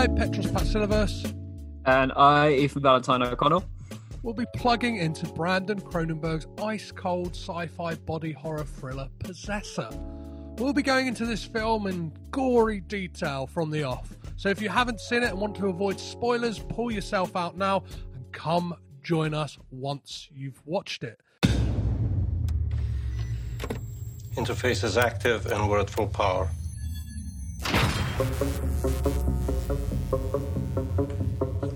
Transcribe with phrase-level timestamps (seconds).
[0.00, 1.30] I, Petros Patsilivus,
[1.84, 3.62] And I, Ethan Valentine O'Connell.
[4.22, 9.90] We'll be plugging into Brandon Cronenberg's ice cold sci fi body horror thriller Possessor.
[10.56, 14.16] We'll be going into this film in gory detail from the off.
[14.36, 17.84] So if you haven't seen it and want to avoid spoilers, pull yourself out now
[18.14, 21.20] and come join us once you've watched it.
[24.34, 26.48] Interface is active and we're at full power.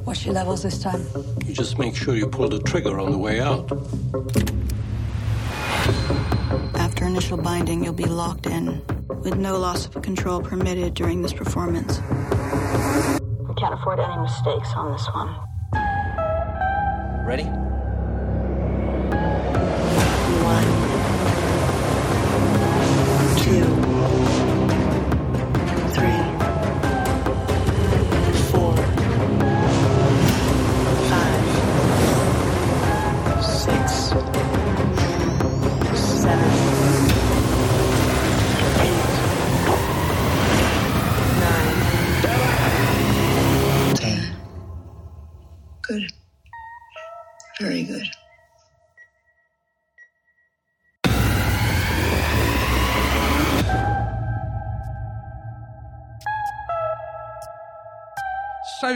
[0.04, 1.06] What's your levels this time?
[1.46, 3.70] You just make sure you pull the trigger on the way out.
[6.74, 8.82] After initial binding, you'll be locked in,
[9.22, 12.00] with no loss of control permitted during this performance.
[12.00, 15.36] We can't afford any mistakes on this one.
[17.24, 17.63] Ready?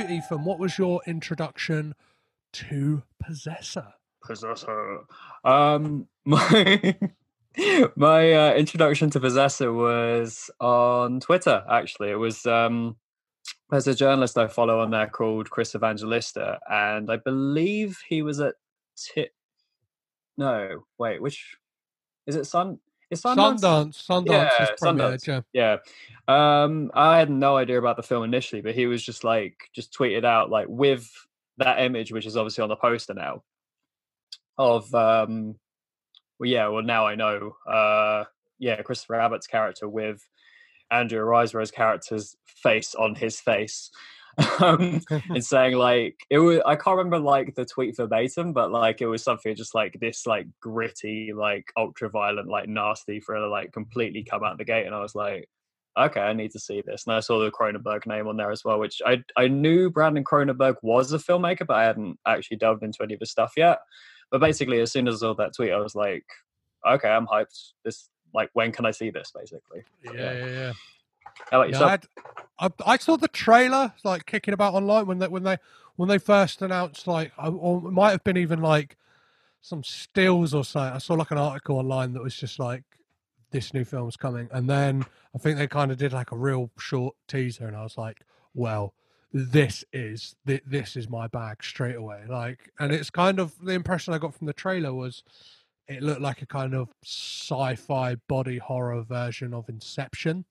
[0.07, 1.95] Ethan, what was your introduction
[2.53, 3.95] to Possessor?
[4.23, 5.01] Possessor.
[5.45, 6.97] Um, my
[7.97, 11.65] my uh, introduction to Possessor was on Twitter.
[11.69, 12.97] Actually, it was um,
[13.71, 18.41] there's a journalist I follow on there called Chris Evangelista, and I believe he was
[18.41, 18.55] at
[18.97, 19.33] Tit.
[20.37, 21.57] No, wait, which
[22.27, 22.45] is it?
[22.45, 22.79] Sun.
[23.11, 23.61] Is Sundance?
[23.61, 24.07] Sundance.
[24.07, 25.41] Sundance Yeah, is premiered, yeah.
[25.53, 26.63] Yeah.
[26.63, 29.95] Um, I had no idea about the film initially, but he was just like just
[29.95, 31.11] tweeted out like with
[31.57, 33.43] that image, which is obviously on the poster now,
[34.59, 35.55] of um
[36.39, 37.57] well yeah, well now I know.
[37.67, 38.25] Uh
[38.59, 40.21] yeah, Christopher Abbott's character with
[40.91, 43.91] Andrea Riseborough's character's face on his face.
[44.61, 49.01] um and saying like it was I can't remember like the tweet verbatim, but like
[49.01, 53.73] it was something just like this like gritty, like ultra violent, like nasty thriller, like
[53.73, 54.87] completely come out the gate.
[54.87, 55.49] And I was like,
[55.99, 57.07] okay, I need to see this.
[57.07, 60.25] And I saw the Cronenberg name on there as well, which I I knew Brandon
[60.25, 63.81] Cronenberg was a filmmaker, but I hadn't actually delved into any of his stuff yet.
[64.31, 66.25] But basically, as soon as I saw that tweet, I was like,
[66.87, 67.73] okay, I'm hyped.
[67.85, 69.33] This like when can I see this?
[69.35, 69.83] Basically.
[70.05, 70.73] Yeah, yeah, yeah.
[71.51, 71.89] How about Yeah, yourself?
[71.89, 72.07] I, had,
[72.59, 75.59] I, I saw the trailer like kicking about online when they when they
[75.97, 78.97] when they first announced like or it might have been even like
[79.61, 80.95] some stills or something.
[80.95, 82.85] I saw like an article online that was just like
[83.51, 86.71] this new film's coming, and then I think they kind of did like a real
[86.79, 88.23] short teaser, and I was like,
[88.55, 88.95] well,
[89.33, 92.25] this is thi- this is my bag straight away.
[92.29, 95.23] Like, and it's kind of the impression I got from the trailer was
[95.89, 100.45] it looked like a kind of sci-fi body horror version of Inception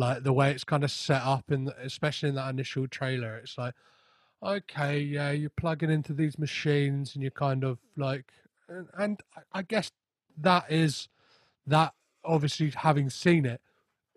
[0.00, 3.36] like the way it's kind of set up in the, especially in that initial trailer
[3.36, 3.74] it's like
[4.42, 8.26] okay yeah you're plugging into these machines and you're kind of like
[8.68, 9.90] and, and I- i guess
[10.38, 11.08] that is
[11.66, 11.92] that
[12.24, 13.60] obviously having seen it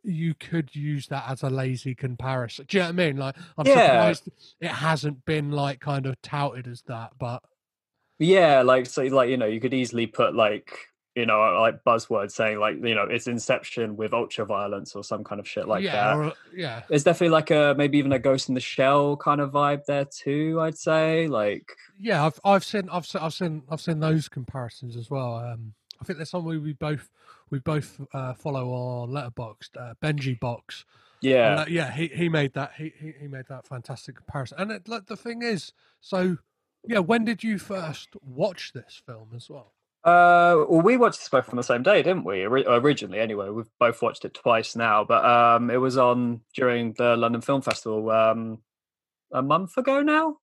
[0.04, 3.36] you could use that as a lazy comparison do you know what i mean like
[3.58, 3.84] i'm Yeah.
[3.84, 4.30] surprised
[4.62, 7.44] it hasn't been like kind of touted as that but
[8.20, 12.32] Yeah, like so, like you know, you could easily put like you know, like buzzwords
[12.32, 15.84] saying like you know, it's Inception with ultra violence or some kind of shit like
[15.84, 16.18] yeah that.
[16.18, 19.52] or, yeah It's definitely like a maybe even a Ghost in the Shell kind of
[19.52, 20.60] vibe there too.
[20.62, 24.98] I'd say like yeah i've i've seen i've seen i've seen i've seen those comparisons
[24.98, 27.10] as well um i think there's someone we both
[27.50, 30.86] we both uh, follow on letterboxd uh, benji box
[31.22, 34.72] yeah, uh, yeah he he made that he, he he made that fantastic comparison and
[34.72, 35.72] it, like the thing is
[36.02, 36.38] so
[36.86, 39.72] yeah when did you first watch this film as well
[40.04, 42.44] Uh, well, we watched this both on the same day, didn't we?
[42.44, 43.50] Originally, anyway.
[43.50, 47.62] We've both watched it twice now, but um, it was on during the London Film
[47.62, 48.60] Festival um,
[49.32, 50.38] a month ago now.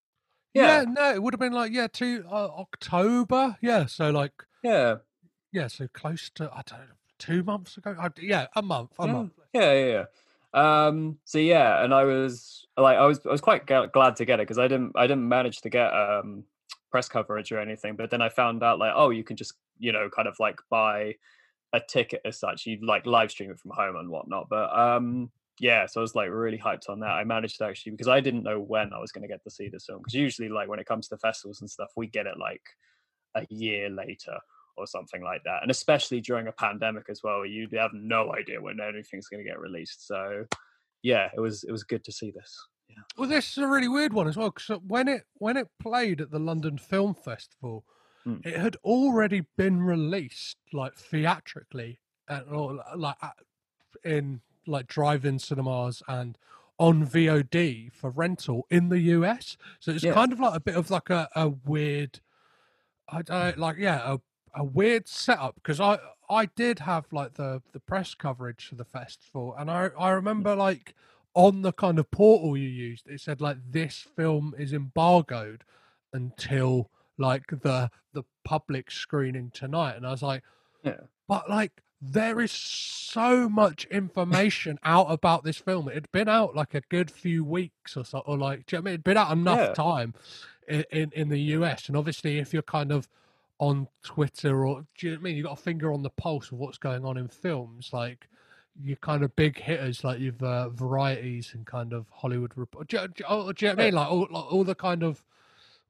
[0.54, 4.32] yeah, Yeah, no it would have been like yeah two uh, october yeah so like
[4.64, 4.96] yeah,
[5.52, 9.06] yeah so close to i don't know two months ago I, yeah a month a
[9.06, 9.86] yeah, month yeah, yeah.
[9.86, 10.04] yeah.
[10.52, 14.24] Um, so yeah, and I was like, I was, I was quite ga- glad to
[14.24, 16.42] get it because I didn't, I didn't manage to get um
[16.90, 17.96] press coverage or anything.
[17.96, 20.60] But then I found out like, oh, you can just, you know, kind of like
[20.70, 21.14] buy
[21.72, 22.66] a ticket as such.
[22.66, 24.48] You like live stream it from home and whatnot.
[24.48, 27.10] But um, yeah, so I was like really hyped on that.
[27.10, 29.50] I managed to actually because I didn't know when I was going to get to
[29.50, 32.26] see this film because usually like when it comes to festivals and stuff, we get
[32.26, 32.62] it like
[33.36, 34.38] a year later
[34.76, 35.62] or something like that.
[35.62, 39.48] And especially during a pandemic as well, you have no idea when anything's going to
[39.48, 40.06] get released.
[40.06, 40.46] So
[41.02, 42.58] yeah, it was it was good to see this.
[43.16, 45.68] Well, this is a really weird one as well because uh, when it when it
[45.80, 47.84] played at the London Film Festival,
[48.26, 48.44] Mm.
[48.44, 53.16] it had already been released like theatrically and or uh, like
[54.04, 56.36] in like drive-in cinemas and
[56.78, 59.56] on VOD for rental in the US.
[59.80, 60.12] So it's Yeah.
[60.12, 62.20] kind of like a bit of like a, a weird,
[63.08, 64.18] I don't like yeah a,
[64.54, 65.98] a weird setup because I
[66.28, 70.16] I did have like the the press coverage for the festival and I I hmm.
[70.16, 70.94] remember like
[71.34, 75.62] on the kind of portal you used it said like this film is embargoed
[76.12, 80.42] until like the the public screening tonight and I was like
[80.82, 81.00] Yeah.
[81.28, 85.86] but like there is so much information out about this film.
[85.88, 88.78] It had been out like a good few weeks or so, or like, do you
[88.78, 88.94] know what I mean?
[88.94, 89.74] It'd been out enough Yeah.
[89.74, 90.14] time
[90.66, 91.88] in, in, in the US.
[91.88, 93.06] And obviously, if you're kind of
[93.58, 95.36] on Twitter or, do you know what I mean?
[95.36, 98.28] You've got a finger on the pulse of what's going on in films, like
[98.82, 102.88] your kind of big hitters, like your uh, varieties and kind of Hollywood report.
[102.88, 103.94] Do, you- do, oh, do you know what I mean?
[103.94, 105.24] Like all, like all the kind of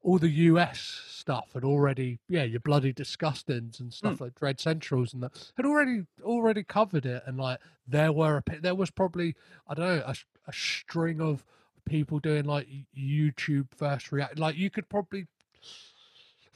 [0.02, 5.12] all the US stuff had already, yeah, your bloody disgustings and stuff like Dread Centrals
[5.12, 9.34] and that had already already covered it, and like there were a, there was probably
[9.68, 10.14] I don't know
[10.46, 11.44] a string of
[11.84, 12.66] people doing like
[12.98, 15.26] YouTube first react, like you could probably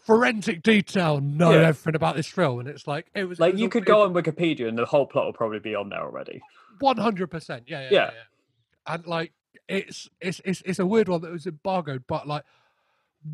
[0.04, 1.68] forensic detail know Yeah.
[1.68, 3.86] everything about this film, and it's like it was it Like was you could weird-
[3.86, 6.40] go on Wikipedia and the whole plot will probably be on there already.
[6.80, 7.64] One hundred percent.
[7.66, 7.90] Yeah, yeah, Yeah.
[8.04, 8.94] yeah, yeah.
[8.94, 9.32] And like
[9.68, 12.44] it's it's it's it's a weird one that was embargoed, but like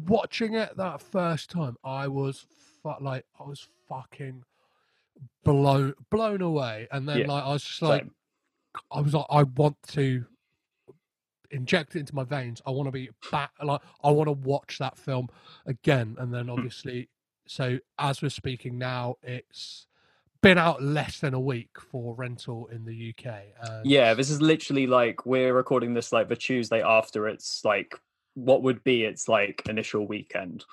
[0.06, 2.46] watching it that first time, I was
[2.82, 4.44] fu- like I was fucking
[5.44, 8.14] blown blown away, and then like I was just like Same.
[8.92, 10.24] I was like I want to
[11.50, 12.60] inject it into my veins.
[12.66, 13.50] I want to be back.
[13.62, 15.28] Like I want to watch that film
[15.66, 17.08] again, and then obviously,
[17.46, 19.86] so as we're speaking now, it's
[20.42, 23.32] been out less than a week for rental in the UK.
[23.62, 27.94] And Yeah, this is literally like we're recording this like the Tuesday after it's like
[28.34, 30.64] what would be its like initial weekend.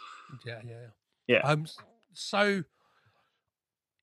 [0.45, 0.85] yeah, yeah,
[1.27, 1.39] Yeah.
[1.39, 1.65] Um,
[2.13, 2.63] so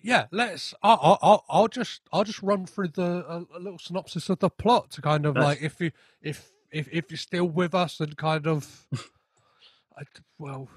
[0.03, 0.75] yeah, let's.
[0.83, 4.39] I'll, I'll- I'll, I'll just, I'll just run through the a, a little synopsis of
[4.41, 5.45] the plot to kind of Nice.
[5.45, 8.87] like if you, if, if, if you're still with us and kind of,
[9.97, 10.03] I,
[10.39, 10.69] well.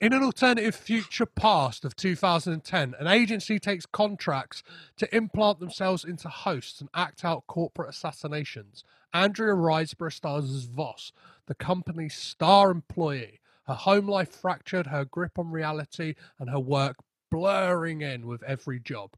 [0.00, 4.62] In an alternative future past of 2010, an agency takes contracts
[4.96, 8.84] to implant themselves into hosts and act out corporate assassinations.
[9.14, 11.12] Andrea Riseborough stars as Voss,
[11.46, 13.40] the company's star employee.
[13.66, 16.96] Her home life fractured, her grip on reality, and her work
[17.30, 19.12] blurring in with every job.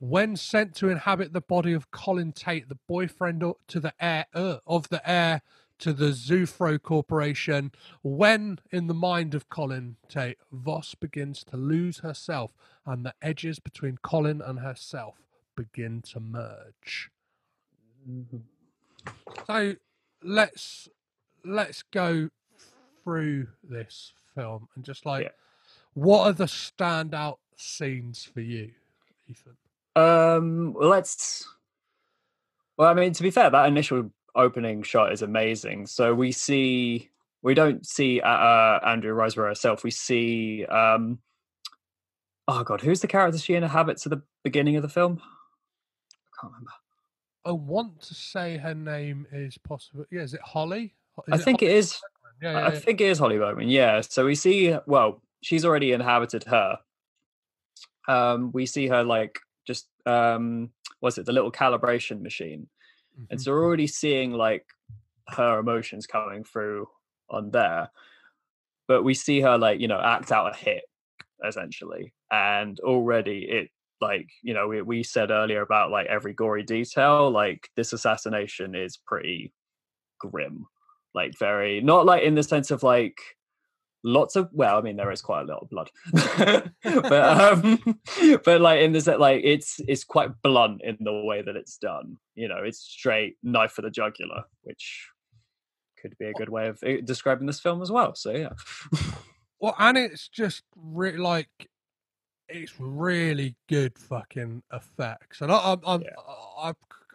[0.00, 4.58] When sent to inhabit the body of Colin Tate, the boyfriend to the heir uh,
[4.66, 5.42] of the heir
[5.80, 11.98] to the Zufro Corporation, when in the mind of Colin Tate, Voss begins to lose
[12.00, 12.54] herself,
[12.86, 15.16] and the edges between Colin and herself
[15.56, 17.10] begin to merge.
[19.46, 19.76] So
[20.22, 20.88] let's
[21.44, 22.30] let's go
[23.04, 25.32] through this film and just like Yeah.
[25.94, 28.72] what are the standout scenes for you,
[29.28, 29.56] Ethan?
[29.96, 31.46] Um, let's.
[32.76, 35.86] Well, I mean, to be fair, that initial opening shot is amazing.
[35.86, 37.10] So we see,
[37.42, 39.84] we don't see uh, uh, Andrea Riseborough herself.
[39.84, 41.18] We see, um,
[42.48, 45.20] oh god, who's the character she inhabits at the beginning of the film?
[45.22, 46.72] I can't remember.
[47.44, 50.04] I want to say her name is possible.
[50.10, 50.94] Yeah, is it Holly?
[51.28, 52.00] Is I think Holly it is.
[52.42, 52.78] Yeah, yeah, I yeah.
[52.78, 53.68] think it is Holly Bergman.
[53.68, 54.00] Yeah.
[54.00, 54.76] So we see.
[54.86, 56.78] Well, she's already inhabited her.
[58.08, 59.38] Um, we see her like
[60.06, 60.70] um,
[61.00, 61.26] what's it?
[61.26, 62.68] The little calibration machine.
[63.30, 63.42] and Mhm.
[63.42, 64.66] so we're already seeing like
[65.28, 66.88] her emotions coming through
[67.30, 67.88] on there
[68.88, 70.82] but we see her like you know act out a hit
[71.46, 73.70] essentially and already it
[74.00, 78.74] like you know we, we said earlier about like every gory detail like this assassination
[78.74, 79.52] is pretty
[80.18, 80.66] grim
[81.14, 83.16] like very not like in the sense of like
[84.04, 85.90] lots of well i mean there is quite a lot of blood
[86.84, 87.98] but um
[88.44, 92.18] but like in this like it's it's quite blunt in the way that it's done
[92.34, 95.08] you know it's straight knife for the jugular which
[96.00, 98.50] could be a good way of uh, describing this film as well so yeah
[99.64, 101.70] Well, and it's just re- like
[102.50, 106.08] it's really good fucking effects, and I, I'm, I'm Yeah.
[106.58, 106.72] I,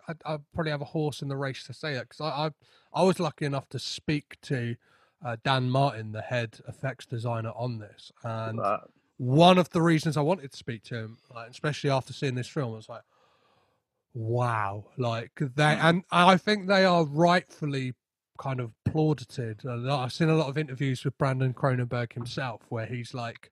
[0.08, 2.50] I, I probably have a horse in the race to say that because I, I,
[2.92, 4.76] I was lucky enough to speak to
[5.24, 10.16] uh, Dan Martin, the head effects designer on this, and But, one of the reasons
[10.16, 13.02] I wanted to speak to him, like, especially after seeing this film, was like,
[14.14, 17.96] wow, like they, and I think they are rightfully
[18.38, 19.66] kind of plaudted.
[19.66, 23.52] A I've seen a lot of interviews with Brandon Cronenberg himself, where he's like,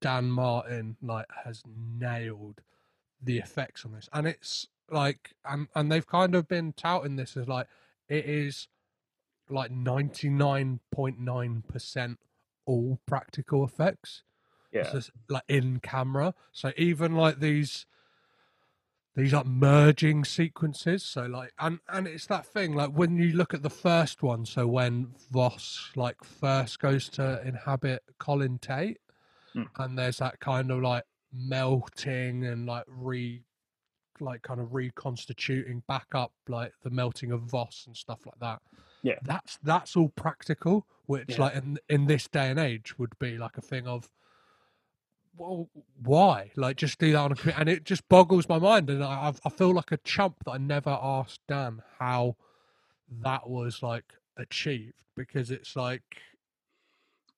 [0.00, 2.60] Dan Martin, like, has nailed
[3.22, 7.36] the effects on this, and it's like and and they've kind of been touting this
[7.36, 7.66] as like
[8.08, 8.68] it is
[9.50, 12.16] like 99.9%
[12.66, 14.22] all practical effects
[14.72, 14.90] Yeah.
[14.92, 17.86] just like in camera so even like these
[19.16, 23.54] these like merging sequences so like and and it's that thing like when you look
[23.54, 28.98] at the first one so when voss like first goes to inhabit colin tate
[29.54, 29.62] Hmm.
[29.78, 33.42] and there's that kind of like melting and like re
[34.20, 38.60] like kind of reconstituting back up like the melting of voss and stuff like that
[39.02, 39.18] Yeah.
[39.22, 41.40] that's that's all practical which Yeah.
[41.42, 44.08] like in in this day and age would be like a thing of
[45.36, 45.68] well
[46.02, 49.02] why like just do that on a computer and it just boggles my mind and
[49.04, 52.36] I, I feel like a chump that I never asked Dan how
[53.22, 56.02] that was like achieved because it's like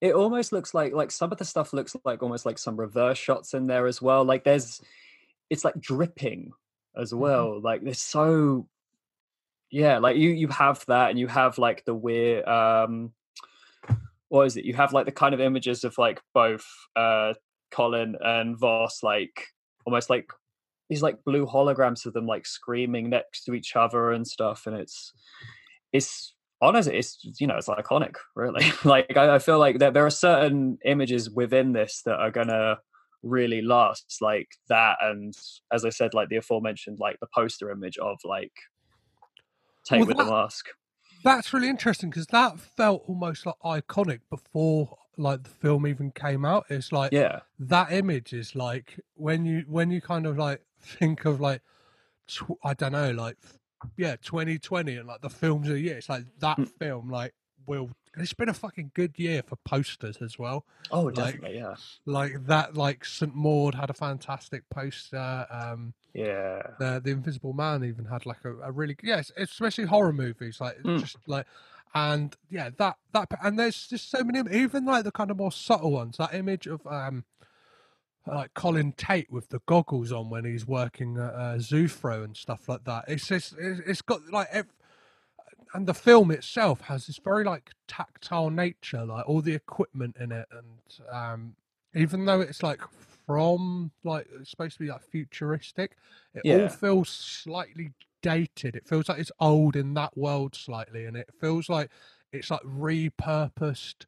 [0.01, 3.19] it almost looks like like some of the stuff looks like almost like some reverse
[3.19, 4.81] shots in there as well like there's
[5.51, 6.53] it's like dripping
[6.97, 7.21] as mm-hmm.
[7.21, 8.67] well like there's so
[9.71, 13.13] yeah like you you have that and you have like the weird um
[14.31, 14.65] what is it?
[14.65, 16.65] You have like the kind of images of like both
[16.97, 17.35] uh
[17.71, 19.47] colin and voss like
[19.85, 20.31] almost like
[20.89, 24.77] these like blue holograms of them like screaming next to each other and stuff and
[24.77, 25.13] it's
[25.93, 28.73] it's honestly it's you know it's iconic really.
[28.85, 32.79] Like I, I feel like there, there are certain images within this that are gonna
[33.23, 35.35] really last like that and
[35.71, 38.53] as i said like the aforementioned like the poster image of like
[39.91, 40.67] take Well, with the mask.
[41.25, 46.45] that's really interesting because that felt almost like iconic before like the film even came
[46.45, 46.65] out.
[46.71, 47.41] It's like yeah.
[47.59, 51.61] that image is like when you when you kind of like think of like
[52.27, 53.37] tw- I don't know like
[53.97, 56.69] yeah 2020 and like the films of the year it's like that Mm.
[56.79, 57.35] film like
[57.67, 60.65] will it's been a fucking good year for posters as well.
[60.91, 61.75] Oh Like- definitely yeah.
[62.07, 67.85] like that like St Maud had a fantastic poster um yeah the the Invisible Man
[67.85, 71.01] even had like a, a really yes, especially horror movies like Mm.
[71.01, 71.47] just like
[71.95, 75.53] and yeah that that and there's just so many even like the kind of more
[75.53, 77.25] subtle ones that image of um
[78.27, 82.69] like Colin Tate with the goggles on when he's working at uh, Zufro and stuff
[82.69, 83.05] like that.
[83.09, 84.49] It's just it's, got like
[85.75, 90.33] and the film itself has this very like tactile nature, like all the equipment in
[90.33, 91.55] it, and um
[91.95, 92.81] even though it's like
[93.31, 95.97] from like it's supposed to be like futuristic,
[96.35, 98.77] it all feels slightly dated.
[98.77, 101.91] It feels like it's old in that world slightly, and it feels like
[102.33, 104.07] it's like repurposed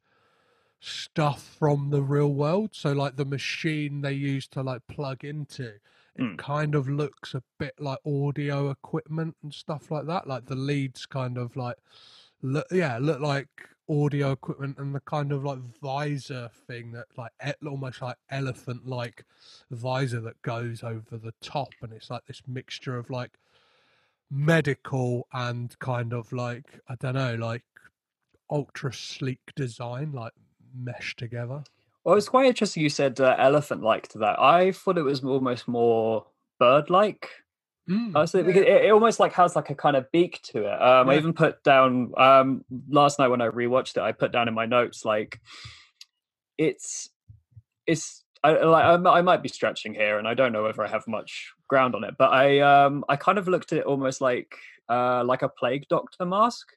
[0.79, 2.71] stuff from the real world.
[2.73, 5.75] So like the machine they use to like plug into,
[6.15, 6.37] it Mm.
[6.37, 10.27] kind of looks a bit like audio equipment and stuff like that.
[10.27, 11.77] Like the leads kind of like
[12.41, 17.31] look yeah, look like audio equipment and the kind of like visor thing that like
[17.67, 19.25] almost like elephant like
[19.71, 23.31] visor that goes over the top and it's like this mixture of like
[24.31, 27.63] medical and kind of like I don't know, like
[28.49, 30.33] ultra sleek design, like
[30.75, 31.63] meshed together.
[32.03, 35.23] well it's quite interesting you said uh, elephant like to that i thought it was
[35.23, 36.25] almost more
[36.59, 37.29] bird like
[37.89, 38.43] Mm, Oh, so yeah.
[38.45, 40.81] because it, it almost like has like a kind of beak to it.
[40.81, 44.47] Um, I even put down um last night when I rewatched it, I put down
[44.47, 45.39] in my notes like
[46.57, 47.09] it's
[47.87, 50.83] it's I like I, m- I might be stretching here, and I don't know whether
[50.83, 53.85] I have much ground on it, but I um I kind of looked at it
[53.85, 54.55] almost like
[54.89, 56.67] uh like a plague doctor mask.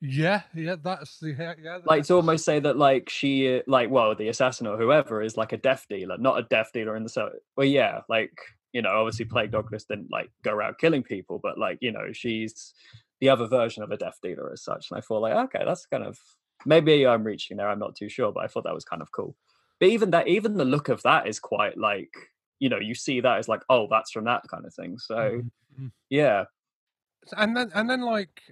[0.00, 1.54] Yeah, yeah, that's the yeah.
[1.62, 5.22] yeah Like that's to almost say that like she like well the assassin or whoever
[5.22, 8.38] is like a death dealer, not a death dealer in the so well yeah like
[8.74, 12.12] you know obviously plague doctors didn't like go around killing people, but like you know
[12.12, 12.74] she's
[13.20, 14.90] the other version of a death dealer as such.
[14.90, 16.18] And I thought like okay that's kind of
[16.66, 17.70] maybe I'm reaching there.
[17.70, 19.36] I'm not too sure, but I thought that was kind of cool.
[19.80, 22.12] But even that even the look of that is quite like
[22.60, 24.98] you know you see that as like oh that's from that kind of thing.
[24.98, 25.50] So Mhm,
[25.80, 25.92] mhm.
[26.10, 26.44] yeah
[27.36, 28.42] and then and then like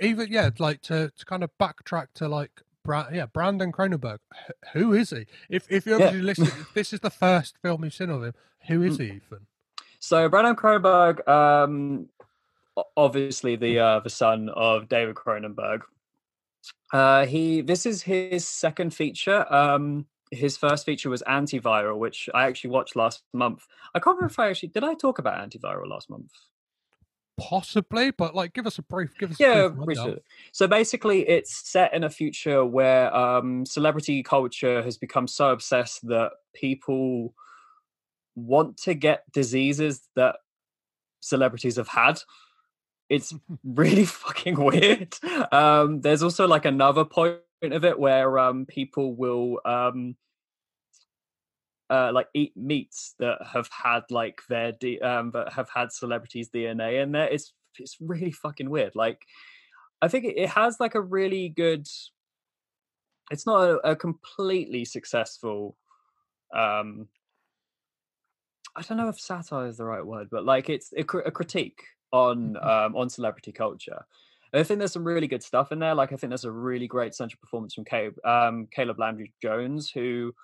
[0.00, 4.18] even yeah, like to to kind of backtrack to like Bra- yeah, Brandon Cronenberg.
[4.34, 5.26] Wh- Who is he?
[5.48, 6.10] If if you're Yeah.
[6.10, 8.34] listening, this is the first film you've seen of him.
[8.68, 8.98] Who Mm.
[9.00, 9.46] he, Ethan?
[10.00, 12.08] So Brandon Cronenberg, um,
[12.96, 15.82] obviously the uh, the son of David Cronenberg.
[16.92, 19.46] Uh, he this is his second feature.
[19.52, 23.66] Um, his first feature was Antiviral, which I actually watched last month.
[23.94, 24.82] I can't remember if I actually did.
[24.82, 26.32] I talk about Antiviral last month.
[27.42, 29.16] Possibly, but like, give us a brief.
[29.18, 29.98] Give us Yeah, a brief
[30.52, 36.06] so basically, it's set in a future where um, celebrity culture has become so obsessed
[36.08, 37.34] that people
[38.34, 40.36] want to get diseases that
[41.20, 42.20] celebrities have had.
[43.08, 43.34] It's
[43.64, 45.14] really fucking weird.
[45.50, 50.16] Um, there's also like another point of it where um, people will um,
[51.92, 56.48] uh, like eat meats that have had like their D, um that have had celebrities
[56.48, 57.28] DNA in there.
[57.28, 58.94] It's it's really fucking weird.
[58.94, 59.26] Like
[60.00, 61.86] I think it, it has like a really good.
[63.30, 65.76] It's not a, a completely successful.
[66.54, 67.08] um
[68.74, 71.30] I don't know if satire is the right word, but like it's a, cr- a
[71.30, 74.06] critique on um on celebrity culture.
[74.54, 75.94] I think there's some really good stuff in there.
[75.94, 79.90] Like I think there's a really great central performance from Caleb, um, Caleb Landry Jones,
[79.90, 80.34] who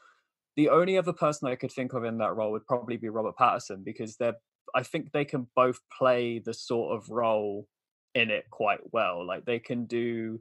[0.58, 3.36] the only other person I could think of in that role would probably be Robert
[3.40, 4.34] Pattinson because they're
[4.74, 7.68] I think they can both play the sort of role
[8.14, 9.24] in it quite well.
[9.24, 10.40] Like they can do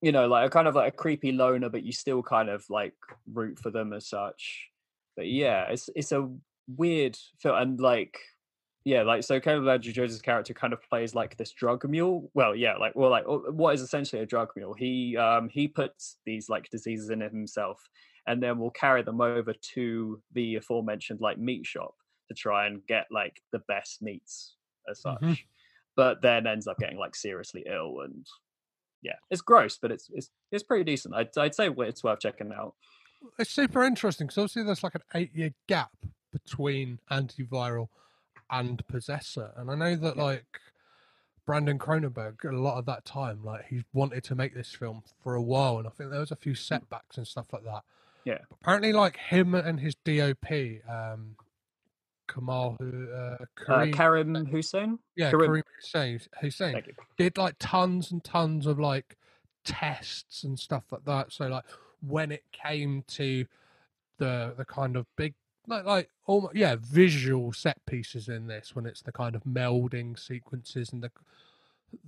[0.00, 2.64] you know, like a kind of like a creepy loner, but you still kind of
[2.70, 2.94] like
[3.30, 4.68] root for them as such.
[5.14, 6.30] But yeah, it's it's a
[6.66, 8.18] weird film and like
[8.86, 12.30] yeah, like so Caleb Landry Jones's character kind of plays like this drug mule.
[12.32, 14.74] Well, yeah, like well, like what is essentially a drug mule.
[14.74, 17.80] He um he puts these like diseases in himself,
[18.26, 21.94] and then we'll carry them over to the aforementioned like meat shop
[22.28, 24.56] to try and get like the best meats
[24.88, 25.20] as such.
[25.20, 25.38] Mhm.
[25.96, 28.26] But then ends up getting like seriously ill and
[29.02, 31.14] yeah, it's gross, but it's it's it's pretty decent.
[31.14, 32.74] I'd I'd say it's worth checking out.
[33.38, 35.92] It's super interesting because obviously there's like an eight year gap
[36.32, 37.88] between antiviral
[38.50, 40.22] and possessor, and I know that Yeah.
[40.22, 40.60] like
[41.46, 45.34] Brandon Cronenberg, a lot of that time, like he wanted to make this film for
[45.34, 47.84] a while, and I think there was a few setbacks and stuff like that.
[48.24, 48.38] Yeah.
[48.50, 51.36] Apparently, like him and his DOP, um,
[52.28, 56.82] Kamal, who uh, Uh, Kareem, Karim Hussain, yeah, Karim- Kareem Hussain, Hussain.
[57.18, 59.16] Did like tons and tons of like
[59.64, 61.32] tests and stuff like that.
[61.32, 61.64] So like
[62.00, 63.46] when it came to
[64.18, 65.34] the the kind of big
[65.66, 70.18] like like almost yeah visual set pieces in this when it's the kind of melding
[70.18, 71.10] sequences and the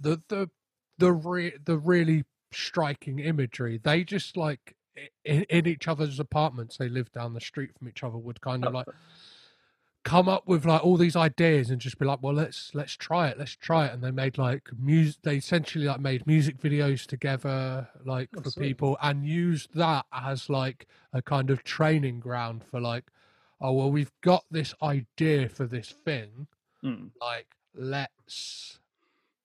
[0.01, 0.51] the the
[0.99, 4.77] the re- the really striking imagery they just like
[5.25, 8.65] in, in each other's apartments they lived down the street from each other would kind
[8.65, 8.87] of like
[10.05, 13.27] come up with like all these ideas and just be like well let's let's try
[13.29, 17.07] it let's try it and they made like music they essentially like made music videos
[17.07, 18.67] together like Oh, for sweet.
[18.69, 23.05] people and used that as like a kind of training ground for like
[23.61, 26.47] oh well we've got this idea for this thing
[26.85, 27.11] Mm.
[27.21, 28.79] like let's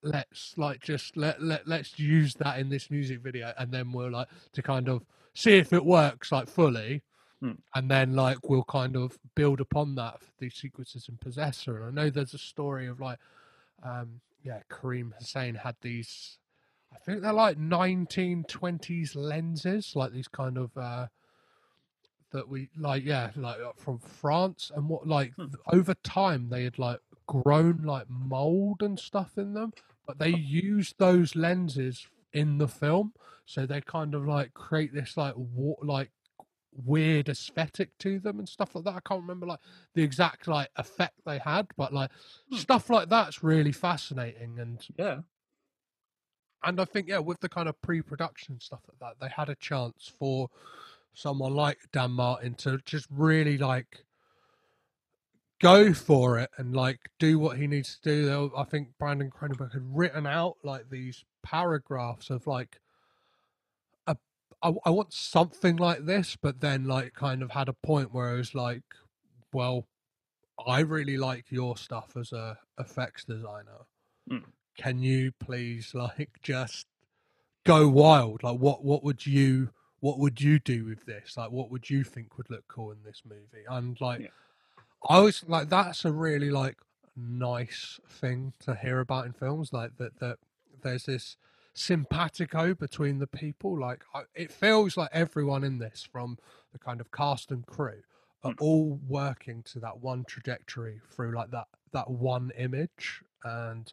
[0.03, 4.09] let's like just let, let let's use that in this music video and then we're
[4.11, 7.03] like to kind of see if it works like fully
[7.41, 7.53] Hmm.
[7.73, 11.99] and then like we'll kind of build upon that for these sequences in possessor and
[11.99, 13.17] i know there's a story of like
[13.83, 16.37] um yeah karim hussain had these
[16.93, 21.07] i think they're like 1920s lenses like these kind of uh
[22.31, 25.47] that we like yeah like uh, from france and what like Hmm.
[25.71, 29.73] over time they had like grown like mold and stuff in them
[30.05, 33.13] but they used those lenses in the film
[33.45, 36.11] so they kind of like create this like wa- like
[36.73, 39.59] weird aesthetic to them and stuff like that i can't remember like
[39.93, 42.09] the exact like effect they had but like
[42.49, 42.57] Hmm.
[42.57, 45.21] stuff like that's really fascinating and Yeah,
[46.63, 49.55] and I think yeah, with the kind of pre-production stuff like that, they had a
[49.55, 50.47] chance for
[51.13, 54.05] someone like Dan Martin to just really like
[55.61, 58.25] go for it and like do what he needs to do.
[58.25, 62.79] There- I think Brandon Cronenberg had written out like these paragraphs of like
[64.07, 64.17] a
[64.63, 68.33] I, I want something like this, but then like kind of had a point where
[68.33, 68.83] it was like,
[69.53, 69.87] well,
[70.67, 73.85] I really like your stuff as a effects designer.
[74.31, 74.43] Mm.
[74.77, 76.87] Can you please like just
[77.65, 78.43] go wild?
[78.43, 79.69] Like what what would you
[79.99, 81.37] what would you do with this?
[81.37, 83.65] Like what would you think would look cool in this movie?
[83.69, 84.27] And like Yeah.
[85.07, 86.77] I was like that's a really like
[87.15, 90.37] nice thing to hear about in films like that that
[90.81, 91.37] there's this
[91.73, 96.37] simpatico between the people like I, it feels like everyone in this from
[96.73, 98.01] the kind of cast and crew
[98.43, 103.91] are all working to that one trajectory through like that that one image and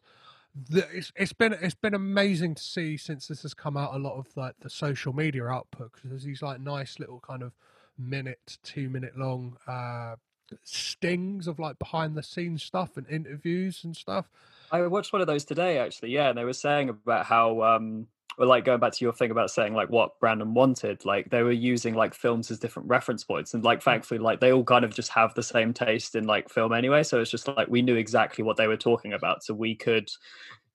[0.69, 3.99] the, it's, it's been it's been amazing to see since this has come out a
[3.99, 7.53] lot of like the social media output because there's these like nice little kind of
[7.97, 10.15] minute two minute long uh
[10.63, 14.25] stings of like behind the scenes stuff and interviews and stuff
[14.71, 16.11] I watched one of those today, actually.
[16.11, 18.07] Yeah, and they were saying about how, um,
[18.37, 21.43] well, like going back to your thing about saying like what Brandon wanted, like they
[21.43, 24.85] were using like films as different reference points, and like thankfully, like they all kind
[24.85, 27.03] of just have the same taste in like film anyway.
[27.03, 30.09] So it's just like we knew exactly what they were talking about, so we could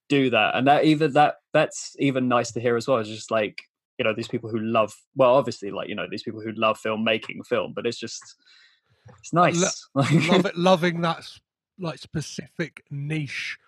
[0.09, 2.99] do that, and that even that that's even nice to hear as well.
[2.99, 3.63] It's just like
[3.99, 6.79] you know these people who love, well, obviously, like you know these people who love
[6.79, 8.37] film making film, but it's just
[9.19, 9.89] it's nice.
[9.95, 11.29] love it loving that
[11.79, 13.59] like specific niche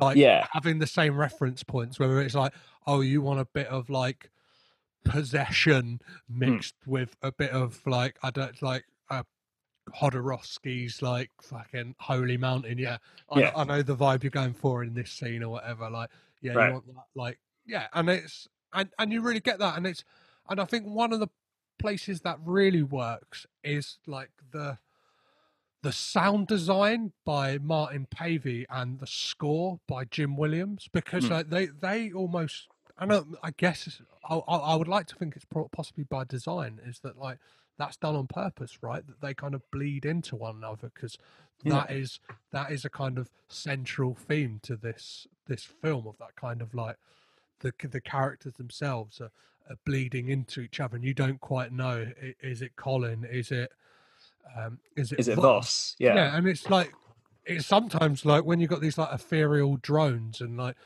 [0.00, 0.46] like Yeah.
[0.52, 2.52] having the same reference points whether it's like
[2.86, 4.30] oh you want a bit of like
[5.04, 6.38] possession Hmm.
[6.38, 9.22] mixed with a bit of like i don't like uh,
[9.94, 12.76] Jodorowsky's like fucking holy mountain.
[12.76, 12.98] Yeah,
[13.30, 13.52] I, Yeah.
[13.54, 15.88] I know the vibe you're going for in this scene or whatever.
[15.88, 16.10] Like,
[16.42, 16.66] yeah, Right.
[16.66, 20.02] you want that, like, yeah, and it's and and you really get that, and it's
[20.48, 21.28] and I think one of the
[21.78, 24.78] places that really works is like the
[25.82, 31.30] the sound design by Martin Pavey and the score by Jim Williams because Mm.
[31.30, 35.46] like, they they almost I know I guess I, I would like to think it's
[35.72, 37.38] possibly by design is that like
[37.78, 41.18] that's done on purpose right that they kind of bleed into one another because
[41.64, 42.20] that is
[42.52, 46.74] that is a kind of central theme to this this film of that kind of
[46.74, 46.96] like
[47.60, 49.30] the the characters themselves are
[49.84, 52.06] bleeding into each other and you don't quite know
[52.40, 53.70] is it Colin is it
[54.56, 55.96] um is it Is it Voss?
[55.98, 56.14] Yeah.
[56.14, 56.92] yeah and it's like
[57.44, 60.76] it's sometimes like when you've got these like ethereal drones and like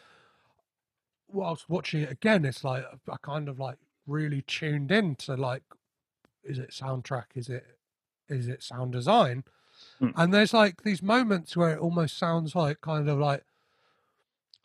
[1.29, 5.63] whilst watching it again it's like i kind of like really tuned in to like
[6.43, 7.65] is it soundtrack is it
[8.29, 9.45] is it sound design
[9.99, 10.13] Mm.
[10.17, 13.45] and there's like these moments where it almost sounds like kind of like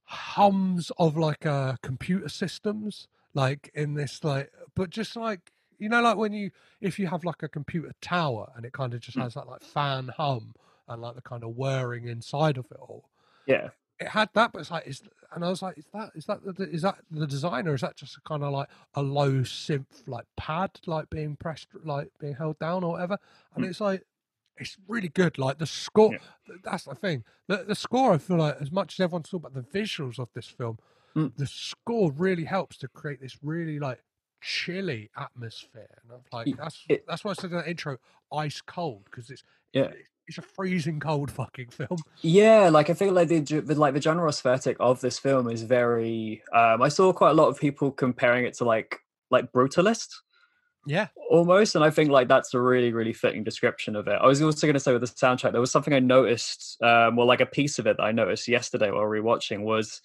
[0.04, 6.02] hums of like uh computer systems like in this like but just like you know
[6.02, 6.50] like when you
[6.82, 9.24] if you have like a computer tower and it kind of just Mm.
[9.24, 10.56] has that like fan hum
[10.88, 13.10] and like the kind of whirring inside of it all
[13.46, 13.70] Yeah.
[14.00, 15.02] it had that but it's like is
[15.34, 17.96] and i was like is that is that the, is that the designer is that
[17.98, 22.36] just a kind of like a low synth like pad like being pressed like being
[22.36, 23.18] held down or whatever
[23.56, 23.70] and Mm.
[23.70, 24.04] it's like
[24.58, 26.20] it's really good like the score Yeah.
[26.48, 29.46] th- that's the thing the, the score i feel like as much as everyone's talking
[29.48, 30.78] about the visuals of this film
[31.16, 31.34] Mm.
[31.38, 34.02] the score really helps to create this really like
[34.42, 37.98] chilly atmosphere and i'm like that's it- that's why i said in the intro
[38.34, 39.92] ice cold because it's Yeah.
[40.28, 44.00] it's a freezing cold fucking film Yeah, like I feel like the, the like the
[44.00, 46.42] general aesthetic of this film is very.
[46.54, 49.00] Um, I saw quite a lot of people comparing it to like
[49.30, 50.10] like Brutalist
[50.88, 54.18] yeah almost, and I think like that's a really really fitting description of it.
[54.22, 57.16] I was also going to say with the soundtrack, there was something I noticed, um,
[57.16, 60.02] well, like a piece of it that I noticed yesterday while rewatching was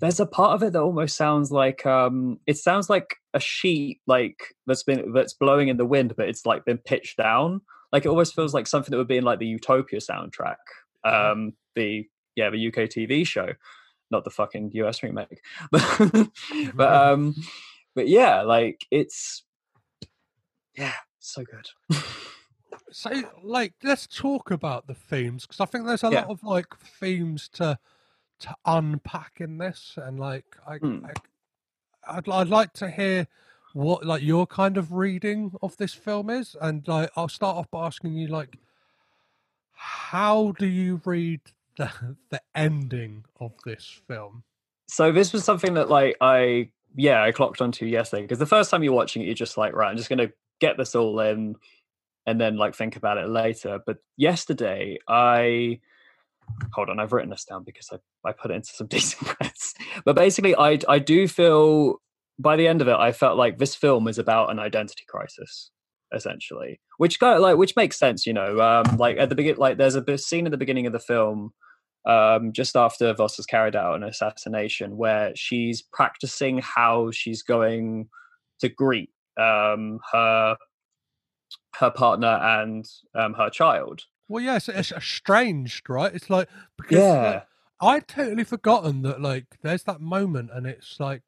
[0.00, 4.00] there's a part of it that almost sounds like um it sounds like a sheet
[4.06, 7.60] like that's been that's blowing in the wind but it's like been pitched down.
[7.92, 10.56] Like it almost feels like something that would be in like the utopia soundtrack
[11.04, 13.48] um the yeah the uk tv show.
[14.10, 15.40] Not the fucking us remake.
[15.70, 15.82] But
[16.74, 17.34] but um
[17.94, 19.44] but yeah like it's
[20.76, 21.68] yeah so good.
[22.92, 23.10] So,
[23.44, 26.22] like, let's talk about the themes because I think there's a Yeah.
[26.22, 27.78] lot of like themes to
[28.40, 31.04] to unpack in this, and like, I, Mm.
[31.04, 31.12] I
[32.16, 33.26] I'd, I'd like to hear
[33.72, 37.70] what like your kind of reading of this film is, and like, I'll start off
[37.70, 38.56] by asking you like,
[39.72, 41.40] how do you read
[41.76, 41.90] the
[42.30, 44.42] the ending of this film?
[44.92, 48.72] so this was something that like i yeah i clocked onto yesterday because the first
[48.72, 50.28] time you're watching it you're just like right i'm just gonna
[50.60, 51.54] get this all in
[52.26, 55.78] and then like think about it later but yesterday i
[56.72, 59.74] hold on i've written this down because i, I put it into some decent words
[60.04, 61.96] but basically i i do feel
[62.38, 65.70] by the end of it i felt like this film is about an identity crisis
[66.12, 69.60] essentially which kind of like which makes sense you know um like at the beginning
[69.60, 71.52] like there's a scene at the beginning of the film
[72.06, 78.08] um, just after Voss has carried out an assassination, where she's practicing how she's going
[78.60, 80.56] to greet um, her
[81.76, 84.02] her partner and um, her child.
[84.30, 86.14] Well, yeah, it's, it's estranged, right?
[86.14, 87.42] It's like because Yeah.
[87.82, 91.22] I'd totally forgotten that like there's that moment, and it's like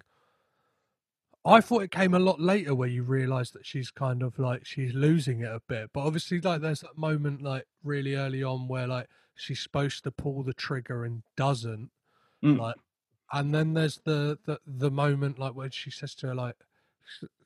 [1.45, 4.65] I thought it came a lot later where you realise that she's kind of like
[4.65, 8.69] she's losing it a bit, but obviously like there's that moment like really early on
[8.69, 11.91] where like she's supposed to pull the trigger and doesn't,
[12.45, 12.59] Mm.
[12.59, 12.77] like,
[13.33, 16.57] and then there's the the the moment like when she says to her like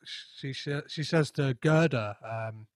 [0.04, 2.16] she she, she says to Girder.
[2.22, 2.66] um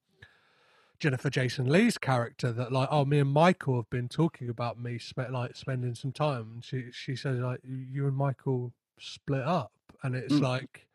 [1.01, 4.99] Jennifer Jason Leigh's character that like oh me and Michael have been talking about me
[4.99, 9.73] spe- like spending some time and she she says like you and Michael split up
[10.03, 10.43] and it's Mm.
[10.43, 10.87] like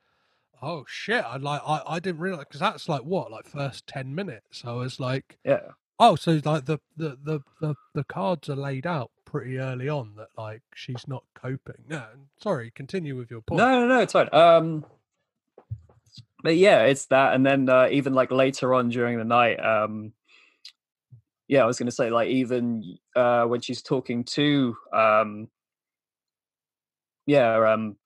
[0.61, 4.13] oh shit I like I, I didn't realize because that's like what like first 10
[4.15, 5.61] minutes I was like Yeah,
[5.99, 10.13] oh so like the the the the, the cards are laid out pretty early on
[10.17, 12.03] that like she's not coping no
[12.41, 14.29] sorry continue with your point no, no, no, it's fine.
[14.31, 14.85] Um,
[16.45, 20.13] but yeah, it's that, and then uh, even like later on during the night, um,
[21.47, 25.47] yeah, I was going to say like even uh, when she's talking to, um,
[27.25, 27.97] yeah, um,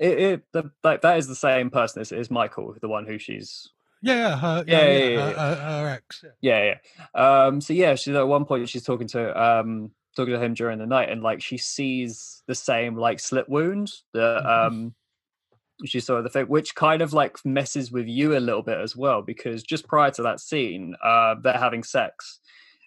[0.00, 3.18] it, it the, like that is the same person as is Michael, the one who
[3.18, 3.68] she's
[4.02, 6.30] yeah yeah her Yeah, yeah, yeah, yeah, yeah, her, her, her ex yeah.
[6.40, 6.74] yeah
[7.16, 10.54] yeah um so yeah she's at one point she's talking to um talking to him
[10.54, 14.94] during the night and like she sees the same like slip wound that Mhm.
[15.80, 18.78] Um she saw the thing, which kind of like messes with you a little bit
[18.78, 22.40] as well, because just prior to that scene, uh, they're having sex,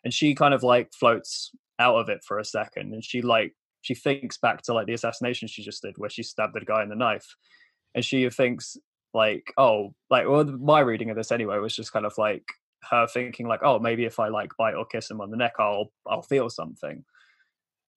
[0.04, 3.56] and she kind of like floats out of it for a second, and she like
[3.82, 6.84] she thinks back to like the assassination she just did, where she stabbed the guy
[6.84, 7.36] in the knife,
[7.96, 8.78] and she thinks
[9.14, 12.46] like, oh, like well, my reading of this anyway was just kind of like
[12.90, 15.54] her thinking like, oh, maybe if I like bite or kiss him on the neck,
[15.60, 17.04] I'll I'll feel something,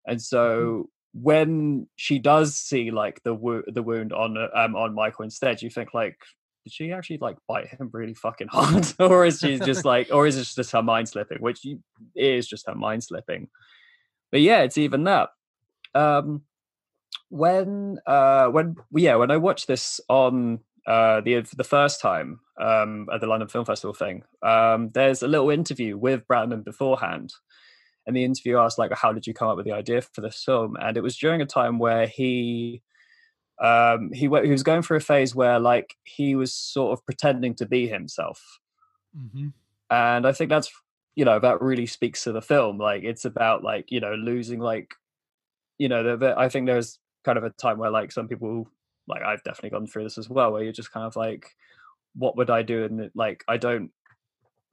[0.07, 0.89] and so
[1.23, 5.63] when she does see like the wo- the wound on uh, um on Michael instead,
[5.63, 6.19] you think like,
[6.65, 10.27] did she actually like bite him really fucking hard, or is she just like, or
[10.27, 11.39] is it just her mind slipping?
[11.39, 11.83] Which you,
[12.15, 13.49] is just her mind slipping.
[14.31, 15.31] But yeah, it's even that.
[15.95, 16.43] Um,
[17.29, 23.09] when uh when yeah when I watched this on uh the the first time um
[23.13, 27.33] at the London Film Festival thing, um there's a little interview with Brandon beforehand
[28.07, 30.43] and the interview asked like how did you come up with the idea for this
[30.43, 30.77] film?
[30.81, 32.83] And it was during a time where he
[33.59, 37.55] um he, he was going through a phase where like he was sort of pretending
[37.57, 38.61] to be himself.
[39.17, 39.49] Mm-hmm.
[39.89, 40.71] and i think that's
[41.17, 42.79] you know that really speaks to the film.
[42.79, 44.95] Like it's about like you know losing like
[45.79, 48.69] you know the, the, i think there's kind of a time where like some people
[49.09, 51.57] like i've definitely gone through this as well where you're just kind of like
[52.15, 52.85] what would i do?
[52.85, 53.91] And like i don't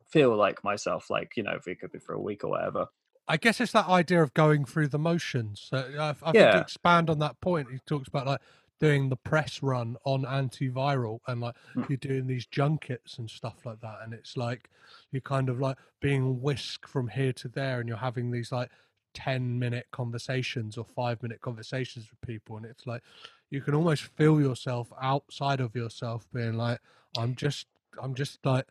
[0.09, 2.87] feel like myself like you know if it could be for a week or whatever
[3.27, 5.61] I guess it's that idea of going through the motions.
[5.69, 6.51] So I, I think Yeah.
[6.51, 8.41] to expand on that point, he talks about like
[8.79, 11.87] doing the press run on antiviral and like Mm.
[11.89, 13.99] you're doing these junkets and stuff like that.
[14.03, 14.69] And it's like
[15.11, 18.69] you're kind of like being whisked from here to there and you're having these like
[19.13, 22.57] 10 minute conversations or five minute conversations with people.
[22.57, 23.03] And it's like
[23.49, 26.79] you can almost feel yourself outside of yourself being like,
[27.17, 27.67] I'm just,
[28.01, 28.65] I'm just like,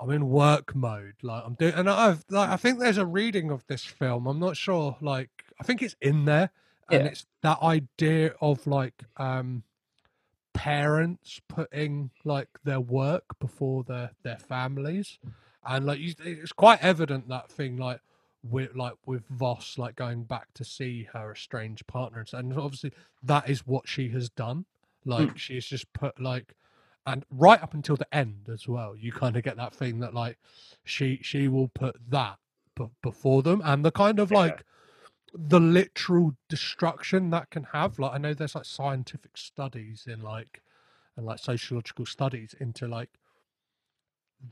[0.00, 1.14] I'm in work mode.
[1.22, 4.26] Like I'm doing, and I've like I think there's a reading of this film.
[4.26, 4.96] I'm not sure.
[5.00, 6.50] Like I think it's in there,
[6.90, 7.10] and Yeah.
[7.10, 9.62] it's that idea of like um
[10.52, 15.18] parents putting like their work before their their families,
[15.64, 18.00] and like you, it's quite evident that thing like
[18.42, 23.48] with like with Voss like going back to see her estranged partner, and obviously that
[23.50, 24.64] is what she has done.
[25.04, 26.54] Like she's just put like
[27.12, 30.14] and right up until the end as well you kind of get that thing that
[30.14, 30.38] like
[30.84, 32.38] she she will put that
[32.76, 34.38] b- before them and the kind of Yeah.
[34.38, 34.64] like
[35.34, 40.62] the literal destruction that can have like i know there's like scientific studies in like
[41.16, 43.10] and like sociological studies into like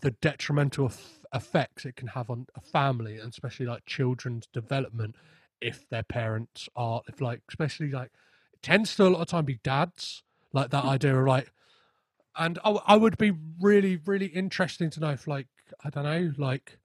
[0.03, 5.17] the detrimental eff- effects it can have on a family and especially like children's development
[5.61, 8.11] if their parents are if like especially like
[8.53, 10.91] it tends to a lot of time be dads like that hmm.
[10.91, 11.53] idea of like
[12.39, 15.49] and I, I would be really really interesting to know if like
[15.85, 16.79] i don't know like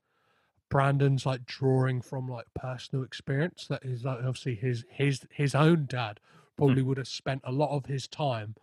[0.68, 5.86] brandon's like drawing from like personal experience that is like obviously his his his own
[5.86, 6.20] dad
[6.56, 6.88] probably hmm.
[6.88, 8.54] would have spent a lot of his time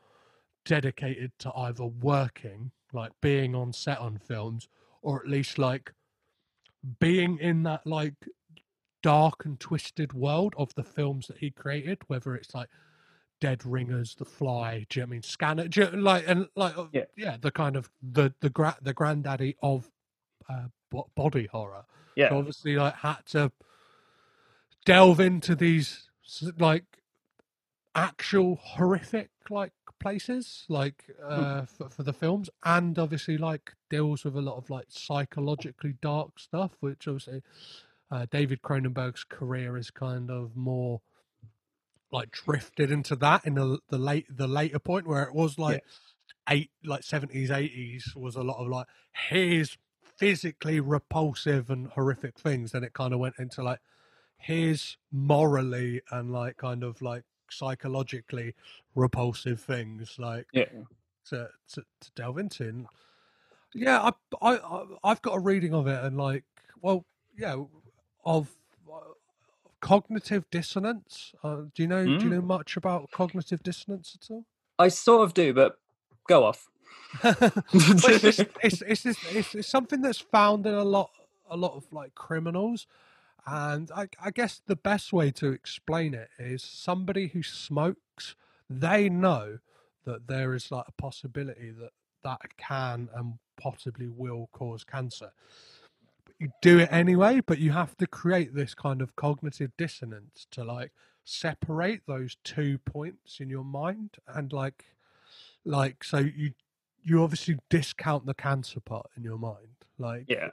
[0.65, 4.67] dedicated to either working like being on set on films
[5.01, 5.93] or at least like
[6.99, 8.13] being in that like
[9.01, 12.69] dark and twisted world of the films that he created whether it's like
[13.41, 14.85] Dead Ringers, The Fly.
[14.89, 15.67] Do you know what I mean Scanner?
[15.67, 17.05] Do you, like and like uh, Yeah.
[17.17, 19.91] yeah, the kind of the the gra- the granddaddy of
[20.49, 21.83] uh, bo- body horror.
[22.15, 23.51] yeah So obviously, like had to
[24.85, 26.09] delve into these
[26.59, 26.85] like
[27.95, 34.35] actual horrific like places like uh for, for the films and obviously like deals with
[34.35, 37.43] a lot of like psychologically dark stuff which obviously
[38.09, 41.01] uh, david cronenberg's career is kind of more
[42.11, 45.83] like drifted into that in the, the late the later point where it was like
[46.49, 48.87] eight like 70s 80s was a lot of like
[49.29, 49.77] here's
[50.17, 52.71] physically repulsive and horrific things.
[52.71, 53.79] Then it kind of went into like
[54.37, 58.55] here's morally and like kind of like psychologically
[58.95, 60.65] repulsive things like yeah.
[61.29, 62.67] to, to, to delve into.
[62.67, 62.87] And
[63.73, 66.43] yeah I, I i've got a reading of it and like
[66.81, 67.05] well
[67.37, 67.55] yeah
[68.25, 68.49] of
[69.81, 71.33] cognitive dissonance?
[71.43, 74.45] Uh, do you know do you know much about cognitive dissonance at all?
[74.79, 75.77] I sort of do but
[76.27, 76.67] go off.
[77.23, 81.09] It's, just, it's, it's, just, it's, it's something that's found in a lot
[81.49, 82.87] a lot of like criminals.
[83.45, 88.35] And I, I guess the best way to explain it is somebody who smokes
[88.69, 89.59] they know
[90.05, 91.91] that there is like a possibility that
[92.23, 95.31] that can and possibly will cause cancer
[96.41, 100.63] you do it anyway but you have to create this kind of cognitive dissonance to
[100.63, 100.91] like
[101.23, 104.85] separate those two points in your mind and like
[105.63, 106.51] like so you
[107.03, 110.49] you obviously discount the cancer part in your mind like yeah.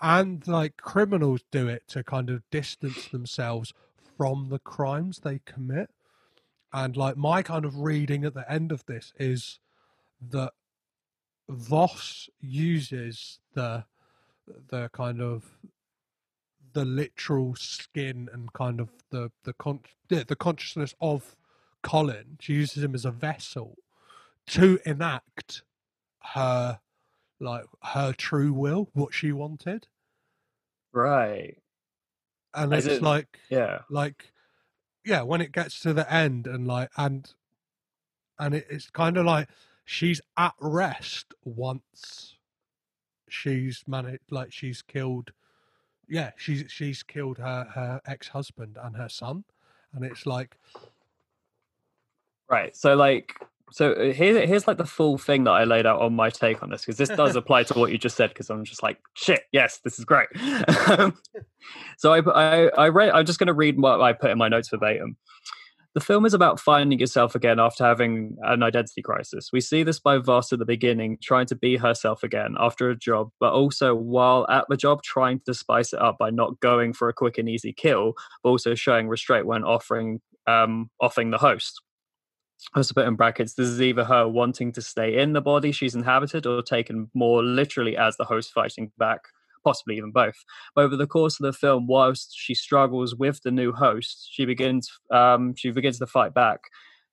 [0.00, 3.72] and like criminals do it to kind of distance themselves
[4.16, 5.90] from the crimes they commit.
[6.72, 9.58] And like my kind of reading at the end of this is
[10.30, 10.52] that
[11.48, 13.84] Voss uses the
[14.68, 15.44] the kind of
[16.74, 21.36] the literal skin and kind of the the con- the, the consciousness of
[21.82, 22.38] Colin.
[22.40, 23.76] She uses him as a vessel
[24.48, 25.62] to enact
[26.34, 26.80] her
[27.40, 29.88] like her true will, what she wanted,
[30.92, 31.58] Right.
[32.54, 33.80] and As it's in- like Yeah.
[33.90, 34.32] like
[35.04, 37.32] yeah when it gets to the end and like and
[38.38, 39.48] and it, it's kind of like
[39.84, 42.36] she's at rest once
[43.32, 45.32] she's managed like she's killed
[46.08, 49.44] yeah she's she's killed her her ex-husband and her son
[49.94, 50.56] and it's like
[52.52, 52.76] Right.
[52.76, 53.34] So like
[53.70, 56.62] so uh, here, here's like the full thing that I laid out on my take
[56.62, 58.98] on this because this does apply to what you just said because I'm just like
[59.14, 60.28] shit yes this is great
[60.88, 61.16] Um,
[61.96, 64.48] so I, I I read I'm just going to read what I put in my
[64.48, 65.16] notes verbatim
[65.94, 69.50] the film is about finding yourself again after having an identity crisis.
[69.52, 72.96] We see this by Voss at the beginning, trying to be herself again after a
[72.96, 76.94] job, but also while at the job, trying to spice it up by not going
[76.94, 81.38] for a quick and easy kill, but also showing restraint when offering um, offering the
[81.38, 81.80] host.
[82.74, 85.72] I also put in brackets, this is either her wanting to stay in the body
[85.72, 89.20] she's inhabited or taken more literally as the host fighting back,
[89.64, 90.36] possibly even both.
[90.74, 94.44] But over the course of the film, whilst she struggles with the new host, she
[94.44, 96.60] begins um, she begins to fight back,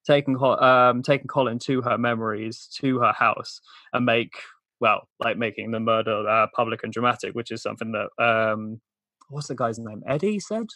[0.06, 3.62] taking um, taking Colin to her memories, to her house,
[3.94, 4.34] and make
[4.80, 8.80] well, like making the murder uh, public and dramatic, which is something that um,
[9.30, 10.04] what's the guy's name?
[10.08, 10.68] Eddie said.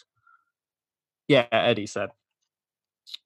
[1.28, 2.10] Yeah, Eddie said.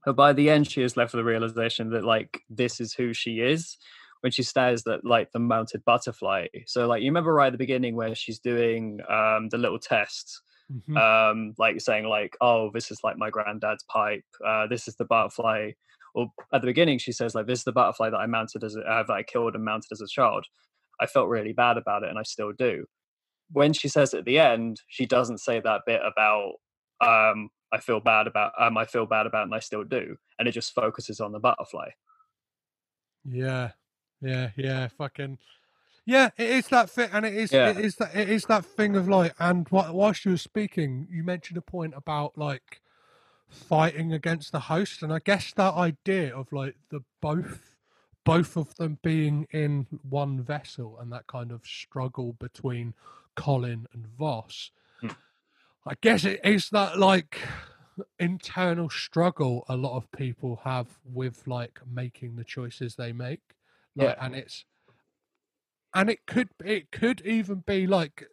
[0.04, 3.12] But by the end, she is left with the realization that like this is who
[3.12, 3.76] she is
[4.20, 6.46] when she stares at like the mounted butterfly.
[6.66, 10.40] So like you remember right at the beginning where she's doing um the little test,
[10.72, 10.96] mhm.
[10.96, 14.24] um, like saying like, oh, this is like my granddad's pipe.
[14.44, 15.72] Uh, this is the butterfly.
[16.14, 18.74] Or at the beginning, she says like, this is the butterfly that I mounted as
[18.74, 20.46] a, uh, that I killed and mounted as a child.
[21.00, 22.86] I felt really bad about it, and I still do.
[23.52, 26.54] When she says at the end, she doesn't say that bit about
[27.00, 30.48] um, I feel bad about um, I feel bad about, and I still do, and
[30.48, 31.90] it just focuses on the butterfly.
[33.24, 33.72] Yeah,
[34.20, 34.88] yeah, yeah.
[34.88, 35.38] Fucking
[36.04, 36.30] yeah.
[36.36, 37.70] It is that thing, and it is Yeah.
[37.70, 39.34] it is that it is that thing of like.
[39.38, 42.80] And wh- whilst you were speaking, you mentioned a point about like
[43.48, 47.76] fighting against the host, and I guess that idea of like the both
[48.24, 52.92] both of them being in one vessel and that kind of struggle between
[53.36, 54.70] Colin and Voss.
[55.00, 55.08] Hmm.
[55.86, 57.38] I guess it is that like
[58.18, 63.40] internal struggle a lot of people have with like making the choices they make.
[63.98, 64.20] Like, Yeah.
[64.20, 64.64] and it's
[65.94, 68.24] and it could it could even be like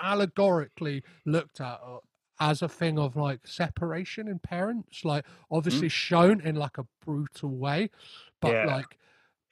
[0.00, 1.98] allegorically looked at uh,
[2.40, 7.50] as a thing of like separation in parents like obviously shown in like a brutal
[7.50, 7.90] way
[8.40, 8.64] but Yeah.
[8.64, 8.98] like